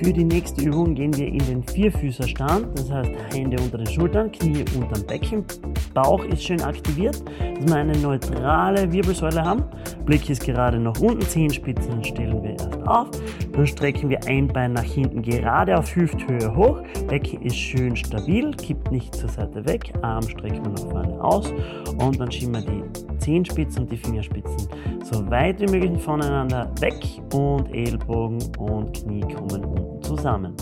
Für 0.01 0.11
die 0.11 0.23
nächste 0.23 0.63
Übung 0.63 0.95
gehen 0.95 1.15
wir 1.15 1.27
in 1.27 1.45
den 1.45 1.63
Vierfüßerstand, 1.63 2.77
das 2.77 2.91
heißt 2.91 3.11
Hände 3.33 3.61
unter 3.61 3.77
den 3.77 3.87
Schultern, 3.87 4.31
Knie 4.31 4.65
unter 4.75 4.99
dem 4.99 5.05
Becken, 5.05 5.45
Bauch 5.93 6.23
ist 6.25 6.43
schön 6.43 6.61
aktiviert, 6.61 7.23
dass 7.39 7.67
wir 7.67 7.75
eine 7.75 7.95
neutrale 7.97 8.91
Wirbelsäule 8.91 9.43
haben. 9.43 9.63
Blick 10.05 10.29
ist 10.29 10.43
gerade 10.43 10.79
nach 10.79 10.99
unten, 10.99 11.21
Zehenspitzen 11.21 12.03
stellen 12.03 12.41
wir 12.41 12.51
erst 12.51 12.87
auf. 12.87 13.07
Dann 13.51 13.67
strecken 13.67 14.09
wir 14.09 14.19
ein 14.27 14.47
Bein 14.47 14.73
nach 14.73 14.83
hinten 14.83 15.21
gerade 15.21 15.77
auf 15.77 15.95
Hüfthöhe 15.95 16.55
hoch. 16.55 16.81
Becken 17.07 17.41
ist 17.43 17.55
schön 17.55 17.95
stabil, 17.95 18.51
kippt 18.51 18.91
nicht 18.91 19.13
zur 19.15 19.29
Seite 19.29 19.65
weg. 19.65 19.93
Arm 20.01 20.23
strecken 20.23 20.65
wir 20.65 20.71
nach 20.71 20.91
vorne 20.91 21.23
aus. 21.23 21.53
Und 21.99 22.19
dann 22.19 22.31
schieben 22.31 22.55
wir 22.55 22.61
die 22.61 23.19
Zehenspitzen 23.19 23.83
und 23.83 23.91
die 23.91 23.97
Fingerspitzen 23.97 24.67
so 25.03 25.29
weit 25.29 25.59
wie 25.61 25.71
möglich 25.71 26.01
voneinander 26.01 26.71
weg. 26.79 26.95
Und 27.33 27.73
Ellbogen 27.73 28.39
und 28.57 28.93
Knie 28.93 29.21
kommen 29.21 29.63
unten 29.63 29.82
zusammen. 30.15 30.53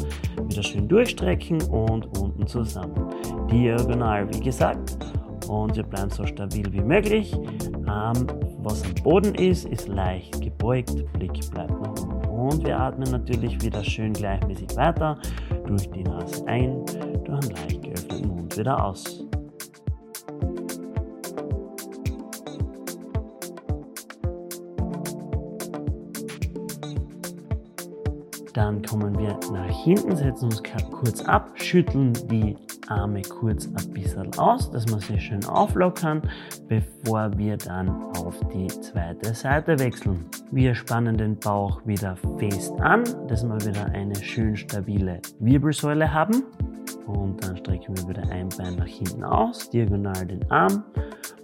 Wieder 0.48 0.64
schön 0.64 0.88
durchstrecken 0.88 1.62
und 1.64 2.18
unten 2.20 2.48
zusammen. 2.48 3.10
Diagonal, 3.50 4.28
wie 4.34 4.40
gesagt 4.40 4.98
und 5.52 5.76
wir 5.76 5.84
bleiben 5.84 6.10
so 6.10 6.26
stabil 6.26 6.72
wie 6.72 6.82
möglich. 6.82 7.38
Arm, 7.86 8.26
was 8.60 8.84
am 8.84 8.94
Boden 9.04 9.36
ist, 9.36 9.66
ist 9.66 9.88
leicht 9.88 10.40
gebeugt, 10.42 10.94
Blick 11.14 11.34
bleibt 11.52 11.72
nach 11.72 11.90
unten. 11.90 12.30
Und 12.30 12.66
wir 12.66 12.80
atmen 12.80 13.12
natürlich 13.12 13.62
wieder 13.62 13.84
schön 13.84 14.14
gleichmäßig 14.14 14.76
weiter 14.76 15.18
durch 15.68 15.90
die 15.92 16.04
Nase 16.04 16.48
ein, 16.48 16.86
durch 17.26 17.44
einen 17.44 17.52
leicht 17.52 17.82
geöffneten 17.84 18.28
Mund 18.30 18.58
wieder 18.58 18.84
aus. 18.84 19.26
Dann 28.54 28.82
kommen 28.82 29.18
wir 29.18 29.40
nach 29.52 29.84
hinten, 29.84 30.16
setzen 30.16 30.46
uns 30.46 30.62
kurz 30.92 31.22
ab, 31.22 31.50
schütteln 31.56 32.14
die 32.30 32.58
Arme 32.88 33.22
kurz 33.22 33.68
ein 33.68 33.94
bisschen 33.94 34.38
aus, 34.38 34.70
dass 34.72 34.86
wir 34.88 35.00
sie 35.00 35.20
schön 35.20 35.46
auflockern, 35.46 36.22
bevor 36.68 37.38
wir 37.38 37.56
dann 37.56 37.90
auf 38.18 38.36
die 38.54 38.68
zweite 38.68 39.34
Seite 39.34 39.80
wechseln. 39.80 40.26
Wir 40.52 40.76
spannen 40.76 41.18
den 41.18 41.38
Bauch 41.40 41.82
wieder 41.86 42.18
fest 42.38 42.74
an, 42.82 43.04
dass 43.28 43.44
wir 43.44 43.56
wieder 43.66 43.86
eine 43.86 44.16
schön 44.16 44.58
stabile 44.58 45.22
Wirbelsäule 45.40 46.14
haben. 46.14 46.44
Und 47.08 47.44
dann 47.44 47.58
strecken 47.58 47.98
wir 47.98 48.10
wieder 48.10 48.24
ein 48.30 48.50
Bein 48.58 48.76
nach 48.76 48.88
hinten 48.88 49.24
aus, 49.24 49.70
diagonal 49.70 50.26
den 50.26 50.50
Arm 50.52 50.84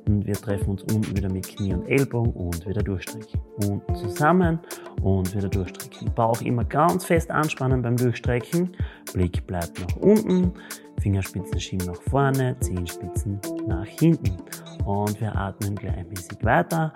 und 0.07 0.25
wir 0.25 0.35
treffen 0.35 0.69
uns 0.71 0.83
unten 0.83 1.15
wieder 1.15 1.29
mit 1.29 1.47
Knie 1.47 1.73
und 1.73 1.87
Ellbogen 1.87 2.31
und 2.33 2.65
wieder 2.65 2.81
durchstrecken. 2.81 3.39
Und 3.63 3.83
zusammen 3.97 4.59
und 5.01 5.35
wieder 5.35 5.49
durchstrecken. 5.49 6.13
Bauch 6.15 6.41
immer 6.41 6.63
ganz 6.63 7.05
fest 7.05 7.29
anspannen 7.29 7.81
beim 7.81 7.97
Durchstrecken. 7.97 8.75
Blick 9.13 9.45
bleibt 9.45 9.79
nach 9.79 9.95
unten. 9.97 10.53
Fingerspitzen 11.01 11.59
schieben 11.59 11.87
nach 11.87 12.01
vorne, 12.09 12.55
Zehenspitzen 12.59 13.39
nach 13.67 13.85
hinten. 13.85 14.37
Und 14.85 15.19
wir 15.19 15.35
atmen 15.35 15.75
gleichmäßig 15.75 16.43
weiter. 16.43 16.93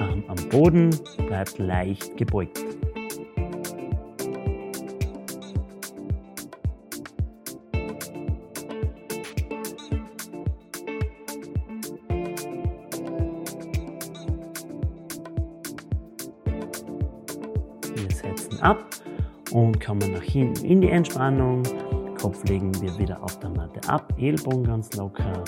Arm 0.00 0.24
am 0.28 0.48
Boden 0.48 0.90
bleibt 1.28 1.58
leicht 1.58 2.16
gebeugt. 2.16 2.58
Kommen 19.90 20.12
nach 20.12 20.22
hinten 20.22 20.64
in 20.64 20.80
die 20.80 20.88
Entspannung. 20.88 21.64
Kopf 22.22 22.44
legen 22.44 22.72
wir 22.80 22.96
wieder 22.96 23.20
auf 23.20 23.40
der 23.40 23.50
Matte 23.50 23.80
ab, 23.88 24.12
Ellbogen 24.16 24.62
ganz 24.62 24.94
locker 24.94 25.42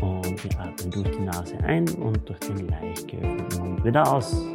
und 0.00 0.44
wir 0.44 0.60
atmen 0.60 0.92
durch 0.92 1.10
die 1.10 1.24
Nase 1.24 1.58
ein 1.64 1.88
und 1.94 2.28
durch 2.28 2.38
den 2.38 2.68
leicht 2.68 3.08
geöffneten 3.08 3.58
Mund 3.58 3.84
wieder 3.84 4.12
aus. 4.12 4.46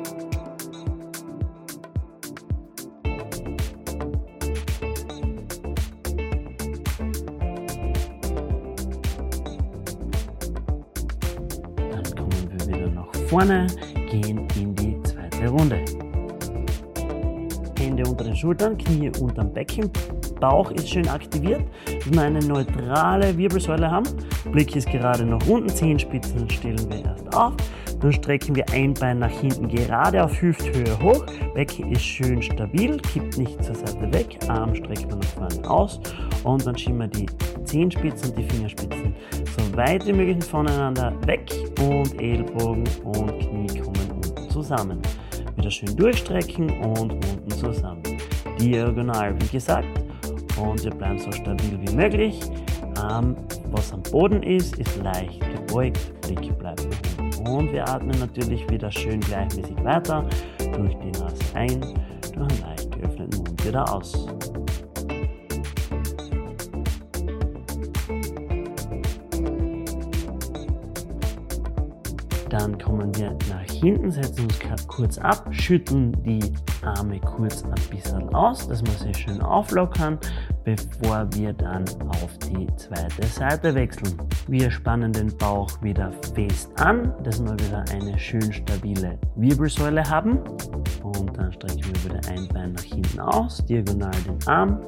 Dann 11.92 12.16
kommen 12.16 12.52
wir 12.52 12.68
wieder 12.68 12.88
nach 12.88 13.14
vorne, 13.28 13.68
gehen 14.10 14.48
in 14.56 14.74
die 14.76 14.98
zweite 15.04 15.50
Runde. 15.50 16.03
Hände 17.84 18.04
unter 18.10 18.24
den 18.24 18.36
Schultern, 18.36 18.78
Knie 18.78 19.12
unter 19.20 19.44
dem 19.44 19.54
Becken. 19.54 19.92
Bauch 20.40 20.72
ist 20.72 20.90
schön 20.90 21.08
aktiviert, 21.10 21.64
dass 21.86 22.14
wir 22.14 22.22
eine 22.22 22.40
neutrale 22.40 23.38
Wirbelsäule 23.38 23.90
haben. 23.90 24.06
Blick 24.52 24.76
ist 24.76 24.90
gerade 24.90 25.26
nach 25.26 25.46
unten, 25.48 25.70
Zehenspitzen 25.70 26.50
stellen 26.50 26.90
wir 26.90 27.04
erst 27.04 27.36
auf. 27.36 27.54
Dann 28.00 28.12
strecken 28.12 28.56
wir 28.56 28.66
ein 28.74 28.94
Bein 28.94 29.20
nach 29.20 29.32
hinten 29.32 29.68
gerade 29.68 30.24
auf 30.24 30.42
Hüfthöhe 30.42 31.02
hoch. 31.02 31.26
Becken 31.54 31.92
ist 31.92 32.04
schön 32.04 32.42
stabil, 32.42 32.98
kippt 32.98 33.38
nicht 33.38 33.64
zur 33.64 33.76
Seite 33.76 34.12
weg. 34.14 34.38
Arm 34.50 34.76
strecken 34.76 35.10
wir 35.10 35.18
nach 35.18 35.26
vorne 35.26 35.70
aus. 35.70 36.00
Und 36.44 36.66
dann 36.66 36.78
schieben 36.78 37.00
wir 37.00 37.08
die 37.08 37.28
Zehenspitzen 37.64 38.30
und 38.30 38.38
die 38.38 38.44
Fingerspitzen 38.44 39.16
so 39.58 39.78
weit 39.78 40.06
wie 40.06 40.14
möglich 40.14 40.44
voneinander 40.44 41.14
weg. 41.26 41.50
Und 41.80 42.20
Ellbogen 42.22 42.84
und 43.06 43.40
Knie 43.40 43.80
kommen 43.80 44.12
unten 44.12 44.50
zusammen. 44.50 45.02
Wieder 45.56 45.72
schön 45.72 45.96
durchstrecken 45.96 46.70
und 46.82 47.14
unten 47.14 47.43
zusammen. 47.64 48.04
Diagonal, 48.60 49.36
wie 49.42 49.48
gesagt. 49.48 49.88
Und 50.60 50.84
wir 50.84 50.92
bleiben 50.92 51.20
so 51.20 51.32
stabil 51.32 51.80
wie 51.82 51.96
möglich. 51.96 52.40
Arm, 52.98 53.36
was 53.72 53.92
am 53.92 54.04
Boden 54.04 54.44
ist, 54.44 54.78
ist 54.78 54.96
leicht 54.98 55.42
gebeugt. 55.56 56.00
Blick 56.22 56.58
bleibt 56.60 56.82
unten. 56.82 57.48
Und 57.48 57.72
wir 57.74 57.88
atmen 57.88 58.18
natürlich 58.20 58.70
wieder 58.70 58.92
schön 58.92 59.20
gleichmäßig 59.20 59.84
weiter. 59.84 60.26
Durch 60.60 60.96
die 60.96 61.12
Nase 61.20 61.36
ein, 61.56 61.82
durch 62.34 62.38
einen 62.38 62.62
leicht 62.62 62.92
geöffneten 62.92 63.38
Mund 63.44 63.66
wieder 63.66 63.94
aus. 63.94 64.28
Dann 72.54 72.78
kommen 72.78 73.12
wir 73.16 73.36
nach 73.50 73.74
hinten, 73.74 74.12
setzen 74.12 74.44
uns 74.44 74.60
kurz 74.88 75.18
ab, 75.18 75.44
schütteln 75.50 76.12
die 76.22 76.54
Arme 76.86 77.20
kurz 77.20 77.64
ein 77.64 77.74
bisschen 77.90 78.30
aus, 78.36 78.68
dass 78.68 78.84
wir 78.84 78.92
sie 78.92 79.12
schön 79.20 79.42
auflockern, 79.42 80.20
bevor 80.64 81.28
wir 81.34 81.54
dann 81.54 81.84
auf 82.10 82.38
die 82.50 82.68
zweite 82.76 83.26
Seite 83.28 83.76
wechseln. 83.76 84.18
Wir 84.48 84.72
spannen 84.72 85.12
den 85.12 85.36
Bauch 85.38 85.70
wieder 85.82 86.12
fest 86.34 86.72
an, 86.80 87.14
dass 87.24 87.44
wir 87.44 87.54
wieder 87.54 87.84
eine 87.92 88.18
schön 88.18 88.52
stabile 88.54 89.18
Wirbelsäule 89.36 90.04
haben. 90.10 90.40
Und 91.04 91.38
dann 91.38 91.52
strecken 91.52 91.84
wir 91.84 92.12
wieder 92.12 92.22
ein 92.30 92.48
Bein 92.50 92.74
nach 92.74 92.84
hinten 92.84 93.20
aus, 93.20 93.64
diagonal 93.66 94.12
den 94.26 94.48
Arm. 94.48 94.80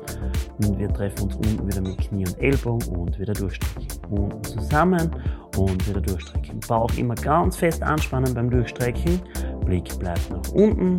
Und 0.65 0.79
wir 0.79 0.91
treffen 0.93 1.23
uns 1.23 1.35
unten 1.35 1.67
wieder 1.67 1.81
mit 1.81 1.97
Knie 1.97 2.25
und 2.25 2.39
Ellbogen 2.39 2.95
und 2.95 3.19
wieder 3.19 3.33
durchstrecken. 3.33 3.87
Unten 4.09 4.43
zusammen 4.43 5.11
und 5.57 5.87
wieder 5.87 6.01
durchstrecken. 6.01 6.59
Bauch 6.67 6.91
immer 6.97 7.15
ganz 7.15 7.57
fest 7.57 7.83
anspannen 7.83 8.33
beim 8.33 8.49
Durchstrecken. 8.49 9.21
Blick 9.65 9.97
bleibt 9.97 10.29
nach 10.29 10.49
unten, 10.53 10.97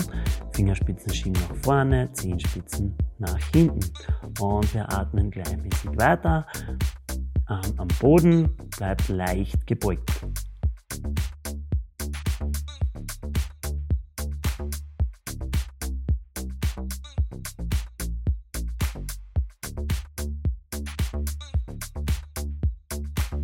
Fingerspitzen 0.52 1.14
schieben 1.14 1.40
nach 1.48 1.56
vorne, 1.62 2.10
Zehenspitzen 2.12 2.96
nach 3.18 3.38
hinten. 3.54 3.80
Und 4.40 4.74
wir 4.74 4.92
atmen 4.92 5.30
gleich 5.30 5.52
ein 5.52 5.62
bisschen 5.62 5.96
weiter. 5.96 6.44
Arm 7.46 7.74
am 7.76 7.88
Boden, 8.00 8.48
bleibt 8.76 9.08
leicht 9.08 9.66
gebeugt. 9.66 10.10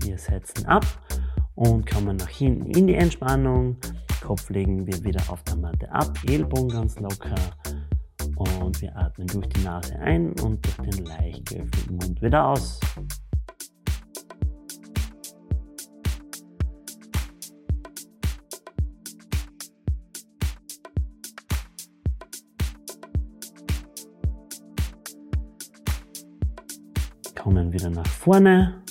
Wir 0.00 0.18
setzen 0.18 0.66
ab 0.66 0.84
und 1.54 1.88
kommen 1.88 2.16
nach 2.16 2.28
hinten 2.28 2.66
in 2.70 2.88
die 2.88 2.96
Entspannung. 2.96 3.76
Kopf 4.22 4.50
legen 4.50 4.86
wir 4.86 5.02
wieder 5.02 5.20
auf 5.28 5.42
der 5.42 5.56
Matte 5.56 5.90
ab, 5.90 6.16
Ellbogen 6.24 6.68
ganz 6.68 6.98
locker 7.00 7.34
und 8.36 8.80
wir 8.80 8.96
atmen 8.96 9.26
durch 9.26 9.48
die 9.48 9.64
Nase 9.64 9.98
ein 9.98 10.32
und 10.40 10.64
durch 10.64 10.90
den 10.90 11.04
leicht 11.04 11.46
geöffneten 11.46 11.96
Mund 11.96 12.22
wieder 12.22 12.46
aus. 12.46 12.78
Kommen 27.34 27.72
wieder 27.72 27.90
nach 27.90 28.06
vorne. 28.06 28.82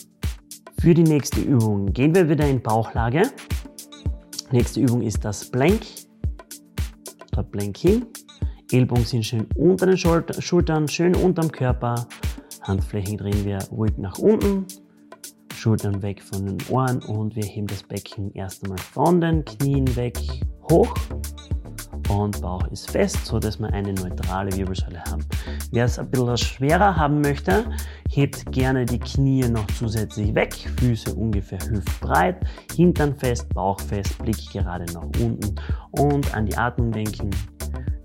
Für 0.82 0.94
die 0.94 1.04
nächste 1.04 1.40
Übung 1.40 1.94
gehen 1.94 2.14
wir 2.14 2.28
wieder 2.28 2.46
in 2.46 2.62
Bauchlage. 2.62 3.32
Nächste 4.52 4.82
Übung 4.82 5.02
ist 5.02 5.24
das 5.24 5.50
Blank. 5.50 5.82
Da 7.32 7.42
Blanking. 7.42 8.06
Ellbogen 8.70 9.06
sind 9.06 9.26
schön 9.26 9.48
unter 9.56 9.86
den 9.86 9.98
Schultern, 9.98 10.88
schön 10.90 11.16
unterm 11.16 11.50
Körper. 11.50 12.06
Handflächen 12.62 13.18
drehen 13.18 13.46
wir 13.46 13.60
ruhig 13.72 13.98
nach 13.98 14.18
unten. 14.18 14.66
Schultern 15.56 16.02
weg 16.02 16.22
von 16.22 16.46
den 16.46 16.58
Ohren 16.70 17.02
und 17.04 17.36
wir 17.36 17.46
heben 17.46 17.68
das 17.68 17.84
Becken 17.84 18.34
erst 18.34 18.64
einmal 18.64 18.78
von 18.80 19.22
den 19.22 19.46
Knien 19.46 19.96
weg 19.96 20.18
hoch 20.70 20.94
und 22.20 22.42
Bauch 22.42 22.66
ist 22.68 22.92
fest, 22.92 23.26
so 23.26 23.40
dass 23.40 23.60
wir 23.60 23.72
eine 23.74 23.94
neutrale 23.94 24.56
Wirbelsäule 24.56 25.04
haben. 25.06 25.26
Wer 25.72 25.86
es 25.86 25.98
ein 25.98 26.10
bisschen 26.10 26.38
schwerer 26.38 26.96
haben 26.96 27.22
möchte, 27.22 27.66
hebt 28.10 28.52
gerne 28.52 28.86
die 28.86 29.00
Knie 29.00 29.48
noch 29.48 29.66
zusätzlich 29.78 30.34
weg, 30.36 30.54
Füße 30.80 31.14
ungefähr 31.16 31.60
hüftbreit, 31.60 32.38
Hintern 32.76 33.16
fest, 33.16 33.48
Bauch 33.54 33.80
fest, 33.80 34.18
Blick 34.20 34.52
gerade 34.52 34.86
nach 34.94 35.04
unten 35.04 35.56
und 35.92 36.34
an 36.34 36.46
die 36.46 36.58
Atmung 36.58 36.92
denken. 36.92 37.30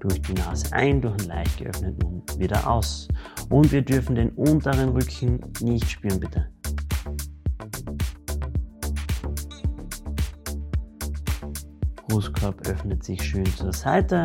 Durch 0.01 0.21
die 0.23 0.35
Nase 0.35 0.73
ein, 0.73 1.01
durch 1.01 1.19
einen 1.19 1.29
leicht 1.29 1.59
geöffneten 1.59 1.99
Mund 2.07 2.39
wieder 2.39 2.71
aus. 2.71 3.09
Und 3.49 3.73
wir 3.73 3.83
dürfen 3.83 4.15
den 4.15 4.31
unteren 4.31 4.91
Rücken 4.91 5.41
nicht 5.61 5.91
spüren, 5.91 6.21
bitte. 6.21 6.49
Brustkorb 12.17 12.67
öffnet 12.67 13.05
sich 13.05 13.21
schön 13.23 13.45
zur 13.45 13.75
Seite 13.75 14.25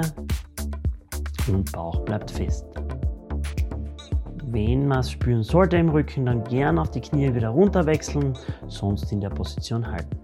und 1.49 1.69
Bauch 1.73 2.05
bleibt 2.05 2.31
fest. 2.31 2.65
Wenn 4.45 4.87
man 4.87 4.99
es 4.99 5.11
spüren 5.11 5.43
sollte 5.43 5.75
im 5.75 5.89
Rücken, 5.89 6.25
dann 6.25 6.41
gern 6.45 6.79
auf 6.79 6.89
die 6.91 7.01
Knie 7.01 7.35
wieder 7.35 7.49
runter 7.49 7.85
wechseln, 7.85 8.31
sonst 8.69 9.11
in 9.11 9.19
der 9.19 9.31
Position 9.31 9.85
halten. 9.85 10.17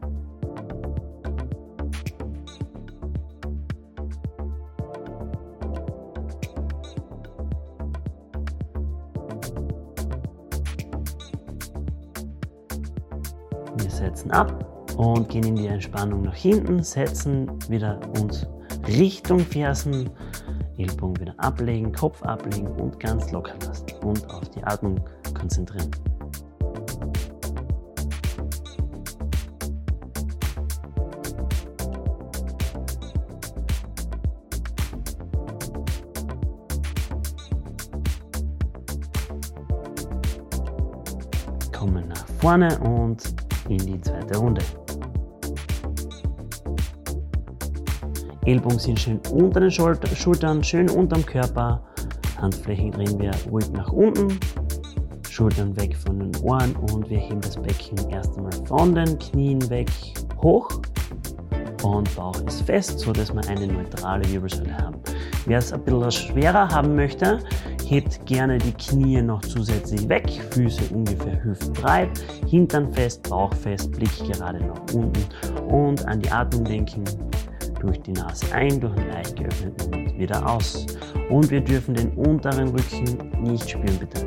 Wir 13.75 13.89
setzen 13.89 14.31
ab 14.31 14.76
und 14.97 15.29
gehen 15.29 15.43
in 15.43 15.55
die 15.55 15.67
Entspannung 15.67 16.23
nach 16.23 16.35
hinten, 16.35 16.81
setzen 16.81 17.49
wieder 17.69 17.99
uns 18.19 18.47
Richtung 18.87 19.39
Fersen, 19.39 20.09
Ellbogen 20.77 21.21
wieder 21.21 21.35
ablegen, 21.37 21.91
Kopf 21.91 22.23
ablegen 22.23 22.67
und 22.67 22.99
ganz 22.99 23.31
locker 23.31 23.53
lassen 23.65 23.85
und 24.03 24.27
auf 24.29 24.49
die 24.49 24.63
Atmung 24.63 24.99
konzentrieren. 25.33 25.91
Kommen 41.71 42.07
nach 42.07 42.27
vorne 42.39 42.79
und 42.79 43.23
in 43.69 43.77
die 43.77 44.01
zweite 44.01 44.37
Runde. 44.37 44.61
Ellbogen 48.47 48.79
sind 48.79 48.97
schön 48.97 49.19
unter 49.29 49.59
den 49.59 49.69
Schultern, 49.69 50.63
schön 50.63 50.89
unterm 50.89 51.25
Körper. 51.25 51.81
Handflächen 52.39 52.91
drehen 52.91 53.19
wir 53.19 53.31
ruhig 53.51 53.69
nach 53.73 53.91
unten. 53.91 54.39
Schultern 55.29 55.75
weg 55.75 55.97
von 55.97 56.17
den 56.17 56.43
Ohren 56.43 56.73
und 56.77 57.09
wir 57.09 57.17
heben 57.17 57.41
das 57.41 57.57
Becken 57.57 58.09
erst 58.09 58.37
einmal 58.37 58.53
von 58.65 58.95
den 58.95 59.19
Knien 59.19 59.69
weg 59.69 59.91
hoch. 60.41 60.69
Und 61.83 62.15
Bauch 62.15 62.39
ist 62.43 62.61
fest, 62.61 62.99
so 62.99 63.11
dass 63.11 63.33
wir 63.33 63.45
eine 63.49 63.67
neutrale 63.67 64.23
Wirbelsäule 64.31 64.77
haben. 64.77 64.95
Wer 65.45 65.57
es 65.57 65.73
ein 65.73 65.83
bisschen 65.83 66.11
schwerer 66.11 66.69
haben 66.69 66.95
möchte, 66.95 67.39
hebt 67.85 68.25
gerne 68.25 68.59
die 68.59 68.71
Knie 68.71 69.21
noch 69.21 69.41
zusätzlich 69.41 70.07
weg, 70.07 70.29
Füße 70.51 70.83
ungefähr 70.93 71.43
hüftbreit, 71.43 72.09
Hintern 72.47 72.93
fest, 72.93 73.29
Bauch 73.29 73.53
fest, 73.53 73.91
Blick 73.91 74.17
gerade 74.31 74.65
nach 74.65 74.93
unten 74.93 75.25
und 75.67 76.05
an 76.05 76.21
die 76.21 76.31
Atmung 76.31 76.63
denken 76.63 77.03
durch 77.79 78.01
die 78.01 78.13
Nase 78.13 78.53
ein, 78.53 78.79
durch 78.79 78.95
einen 78.97 79.09
leicht 79.11 79.35
geöffneten 79.35 79.91
Mund 79.91 80.17
wieder 80.17 80.47
aus. 80.49 80.85
Und 81.29 81.49
wir 81.51 81.61
dürfen 81.61 81.95
den 81.95 82.11
unteren 82.11 82.69
Rücken 82.69 83.41
nicht 83.43 83.69
spüren, 83.69 83.97
bitte. 83.99 84.25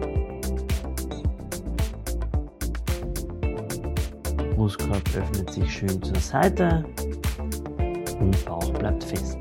Brustkorb 4.56 5.02
öffnet 5.16 5.50
sich 5.50 5.72
schön 5.72 6.02
zur 6.02 6.16
Seite 6.16 6.84
und 8.20 8.44
Bauch 8.44 8.70
bleibt 8.74 9.02
fest. 9.04 9.38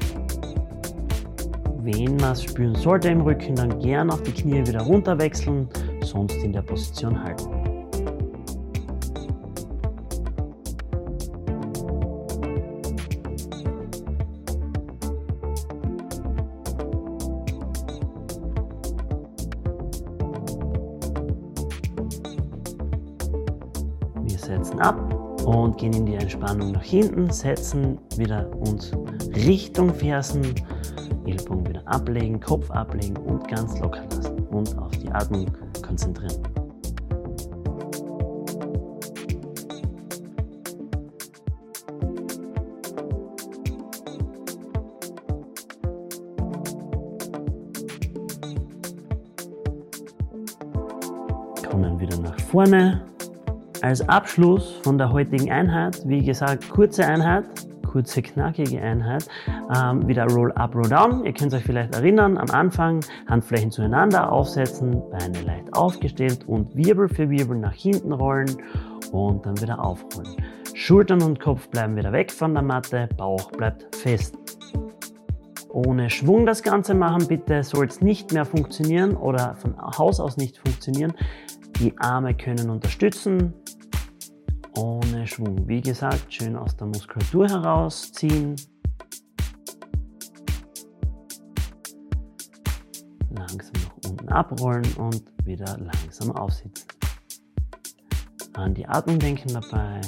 Wenn 1.82 2.16
man 2.18 2.32
es 2.34 2.44
spüren 2.44 2.76
sollte 2.76 3.10
im 3.10 3.22
Rücken, 3.22 3.56
dann 3.56 3.80
gern 3.80 4.12
auf 4.12 4.24
die 4.24 4.32
Knie 4.32 4.66
wieder 4.66 4.82
runter 4.82 5.20
wechseln, 5.20 5.68
sonst 6.04 6.36
in 6.36 6.54
der 6.54 6.62
Position 6.62 7.22
halten. 7.22 7.49
Gehen 25.80 25.94
in 25.94 26.06
die 26.06 26.16
Entspannung 26.16 26.74
nach 26.74 26.84
hinten, 26.84 27.32
setzen 27.32 27.98
wieder 28.18 28.50
uns 28.60 28.92
Richtung 29.34 29.94
Fersen, 29.94 30.54
Ellbogen 31.26 31.68
wieder 31.70 31.88
ablegen, 31.88 32.40
Kopf 32.40 32.70
ablegen 32.72 33.16
und 33.16 33.48
ganz 33.48 33.80
locker 33.80 34.04
lassen 34.12 34.40
und 34.48 34.78
auf 34.78 34.92
die 34.98 35.10
Atmung 35.10 35.46
konzentrieren. 35.82 36.44
Kommen 51.70 52.00
wieder 52.02 52.18
nach 52.18 52.40
vorne, 52.42 53.02
als 53.82 54.08
Abschluss 54.08 54.80
von 54.84 54.98
der 54.98 55.12
heutigen 55.12 55.52
Einheit, 55.52 56.02
wie 56.06 56.24
gesagt, 56.24 56.70
kurze 56.70 57.06
Einheit, 57.06 57.46
kurze, 57.90 58.22
knackige 58.22 58.82
Einheit, 58.82 59.28
ähm, 59.76 60.08
wieder 60.08 60.26
Roll 60.28 60.52
Up, 60.54 60.76
Roll 60.76 60.90
Down. 60.90 61.26
Ihr 61.26 61.34
könnt 61.34 61.54
euch 61.54 61.64
vielleicht 61.64 61.96
erinnern, 61.96 62.38
am 62.38 62.50
Anfang 62.52 63.00
Handflächen 63.28 63.72
zueinander 63.72 64.32
aufsetzen, 64.32 65.02
Beine 65.10 65.42
leicht 65.42 65.74
aufgestellt 65.74 66.48
und 66.48 66.76
Wirbel 66.76 67.10
für 67.10 67.30
Wirbel 67.30 67.58
nach 67.58 67.74
hinten 67.74 68.12
rollen 68.12 68.58
und 69.12 69.46
dann 69.46 69.60
wieder 69.62 69.84
aufrollen. 69.84 70.36
Schultern 70.74 71.24
und 71.24 71.40
Kopf 71.40 71.68
bleiben 71.70 71.96
wieder 71.96 72.12
weg 72.12 72.32
von 72.32 72.54
der 72.54 72.64
Matte, 72.64 73.10
Bauch 73.18 73.52
bleibt 73.52 73.96
fest. 73.96 74.38
Ohne 75.72 76.10
Schwung 76.10 76.46
das 76.46 76.64
Ganze 76.64 76.96
machen, 76.96 77.28
bitte, 77.28 77.64
soll 77.64 77.86
es 77.86 78.02
nicht 78.02 78.34
mehr 78.34 78.46
funktionieren 78.46 79.16
oder 79.16 79.56
von 79.56 79.76
Haus 79.98 80.20
aus 80.20 80.38
nicht 80.38 80.58
funktionieren. 80.58 81.14
Die 81.80 81.94
Arme 81.98 82.34
können 82.34 82.70
unterstützen, 82.70 83.54
ohne 84.80 85.28
Schwung. 85.28 85.68
Wie 85.68 85.82
gesagt, 85.82 86.34
schön 86.34 86.56
aus 86.56 86.76
der 86.76 86.88
Muskulatur 86.88 87.48
herausziehen. 87.48 88.56
Langsam 93.30 93.74
nach 93.84 94.10
unten 94.10 94.30
abrollen 94.30 94.94
und 94.94 95.24
wieder 95.44 95.78
langsam 95.78 96.32
aufsitzen. 96.32 96.88
An 98.54 98.74
die 98.74 98.88
Atmung 98.88 99.20
denken 99.20 99.54
dabei. 99.54 100.02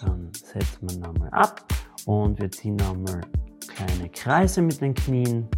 Dann 0.00 0.30
setzen 0.32 0.88
wir 0.88 0.98
nochmal 0.98 1.30
ab 1.30 1.66
und 2.06 2.40
wir 2.40 2.50
ziehen 2.50 2.76
nochmal 2.76 3.20
kleine 3.66 4.08
Kreise 4.10 4.62
mit 4.62 4.80
den 4.80 4.94
Knien 4.94 5.48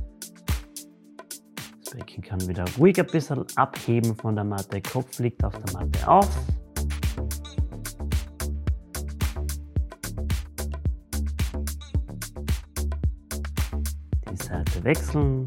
Becken 1.97 2.22
kann 2.22 2.47
wieder 2.47 2.66
ruhig 2.76 3.01
ein 3.01 3.07
bisschen 3.07 3.47
abheben 3.55 4.14
von 4.16 4.34
der 4.34 4.44
Matte. 4.44 4.82
Kopf 4.82 5.18
liegt 5.18 5.42
auf 5.42 5.55
der 5.59 5.72
Matte 5.72 6.07
auf. 6.07 6.28
Die 14.30 14.36
Seite 14.36 14.84
wechseln. 14.84 15.47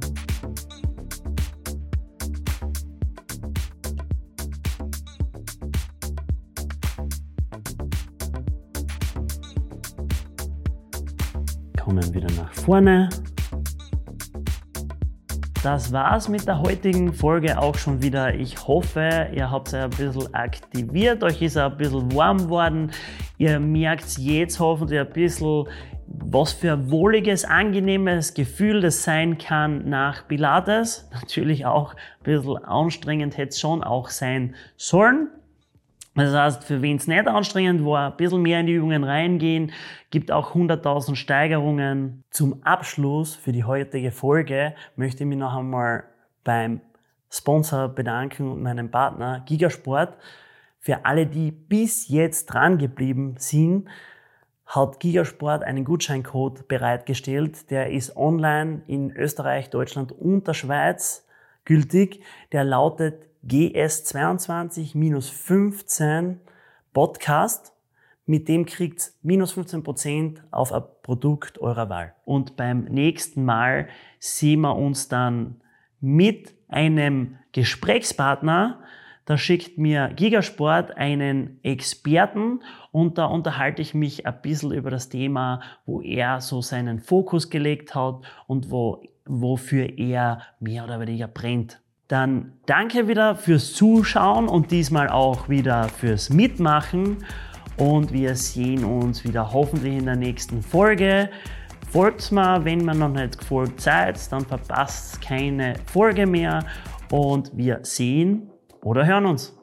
Kommen 11.77 12.13
wieder 12.15 12.31
nach 12.31 12.51
vorne. 12.55 13.09
Das 15.61 15.91
war's 15.91 16.29
mit 16.29 16.47
der 16.47 16.61
heutigen 16.61 17.11
Folge 17.11 17.59
auch 17.59 17.75
schon 17.75 18.01
wieder. 18.01 18.33
Ich 18.33 18.65
hoffe, 18.65 19.27
ihr 19.33 19.51
habt 19.51 19.73
ein 19.73 19.89
bisschen 19.89 20.33
aktiviert, 20.33 21.21
euch 21.21 21.41
ist 21.41 21.57
ein 21.57 21.75
bisschen 21.75 22.15
warm 22.15 22.37
geworden. 22.37 22.91
Ihr 23.37 23.59
merkt 23.59 24.17
jetzt 24.17 24.61
hoffentlich 24.61 25.01
ein 25.01 25.09
bisschen, 25.09 25.65
was 26.07 26.53
für 26.53 26.71
ein 26.71 26.89
wohliges, 26.89 27.43
angenehmes 27.43 28.33
Gefühl 28.33 28.79
das 28.79 29.03
sein 29.03 29.37
kann 29.37 29.89
nach 29.89 30.25
Pilates. 30.29 31.09
Natürlich 31.13 31.65
auch 31.65 31.93
ein 31.93 32.23
bisschen 32.23 32.63
anstrengend 32.63 33.37
hätte 33.37 33.49
es 33.49 33.59
schon 33.59 33.83
auch 33.83 34.07
sein 34.07 34.55
sollen. 34.77 35.27
Das 36.15 36.33
heißt, 36.33 36.63
für 36.63 36.81
wen 36.81 36.97
es 36.97 37.07
nicht 37.07 37.27
anstrengend 37.27 37.85
war, 37.85 38.11
ein 38.11 38.17
bisschen 38.17 38.41
mehr 38.41 38.59
in 38.59 38.65
die 38.65 38.73
Übungen 38.73 39.03
reingehen, 39.03 39.71
gibt 40.09 40.31
auch 40.31 40.53
100.000 40.53 41.15
Steigerungen. 41.15 42.23
Zum 42.31 42.63
Abschluss 42.63 43.35
für 43.35 43.51
die 43.51 43.63
heutige 43.63 44.11
Folge 44.11 44.73
möchte 44.95 45.23
ich 45.23 45.29
mich 45.29 45.37
noch 45.37 45.55
einmal 45.55 46.03
beim 46.43 46.81
Sponsor 47.31 47.89
bedanken 47.89 48.51
und 48.51 48.63
meinem 48.63 48.89
Partner 48.89 49.43
Gigasport. 49.45 50.17
Für 50.79 51.05
alle, 51.05 51.27
die 51.27 51.51
bis 51.51 52.07
jetzt 52.07 52.47
dran 52.47 52.77
geblieben 52.77 53.35
sind, 53.37 53.87
hat 54.65 54.99
Gigasport 54.99 55.63
einen 55.63 55.85
Gutscheincode 55.85 56.67
bereitgestellt. 56.67 57.69
Der 57.71 57.91
ist 57.91 58.15
online 58.15 58.81
in 58.87 59.11
Österreich, 59.15 59.69
Deutschland 59.69 60.11
und 60.11 60.47
der 60.47 60.53
Schweiz 60.53 61.27
gültig. 61.65 62.23
Der 62.51 62.63
lautet 62.63 63.28
GS22 63.45 64.97
minus 64.97 65.29
15 65.29 66.39
Podcast. 66.93 67.73
Mit 68.25 68.47
dem 68.47 68.65
kriegt 68.65 69.13
minus 69.23 69.57
15% 69.57 70.37
auf 70.51 70.71
ein 70.71 70.83
Produkt 71.01 71.59
eurer 71.59 71.89
Wahl. 71.89 72.13
Und 72.25 72.57
beim 72.57 72.83
nächsten 72.83 73.43
Mal 73.43 73.87
sehen 74.19 74.61
wir 74.61 74.75
uns 74.75 75.07
dann 75.07 75.61
mit 75.99 76.53
einem 76.67 77.37
Gesprächspartner. 77.53 78.83
Da 79.25 79.37
schickt 79.37 79.77
mir 79.77 80.09
Gigasport 80.15 80.97
einen 80.97 81.59
Experten 81.63 82.61
und 82.91 83.17
da 83.17 83.25
unterhalte 83.25 83.81
ich 83.81 83.93
mich 83.93 84.25
ein 84.25 84.41
bisschen 84.41 84.71
über 84.71 84.89
das 84.89 85.09
Thema, 85.09 85.61
wo 85.85 86.01
er 86.01 86.41
so 86.41 86.61
seinen 86.61 86.99
Fokus 86.99 87.49
gelegt 87.49 87.95
hat 87.95 88.21
und 88.47 88.71
wo, 88.71 89.03
wofür 89.25 89.97
er 89.97 90.41
mehr 90.59 90.83
oder 90.83 90.99
weniger 90.99 91.27
brennt. 91.27 91.81
Dann 92.09 92.53
danke 92.65 93.07
wieder 93.07 93.35
fürs 93.35 93.73
Zuschauen 93.73 94.47
und 94.47 94.71
diesmal 94.71 95.09
auch 95.09 95.47
wieder 95.47 95.87
fürs 95.89 96.31
Mitmachen. 96.31 97.23
Und 97.77 98.11
wir 98.11 98.35
sehen 98.35 98.83
uns 98.83 99.23
wieder 99.23 99.53
hoffentlich 99.53 99.93
in 99.93 100.05
der 100.05 100.15
nächsten 100.15 100.63
Folge. 100.63 101.29
Folgt 101.91 102.31
mir, 102.31 102.65
wenn 102.65 102.83
man 102.83 102.97
noch 102.97 103.09
nicht 103.09 103.37
gefolgt 103.37 103.81
seid, 103.81 104.19
dann 104.31 104.43
verpasst 104.43 105.21
keine 105.21 105.75
Folge 105.85 106.25
mehr. 106.25 106.65
Und 107.11 107.55
wir 107.55 107.79
sehen 107.83 108.49
oder 108.81 109.05
hören 109.05 109.27
uns. 109.27 109.58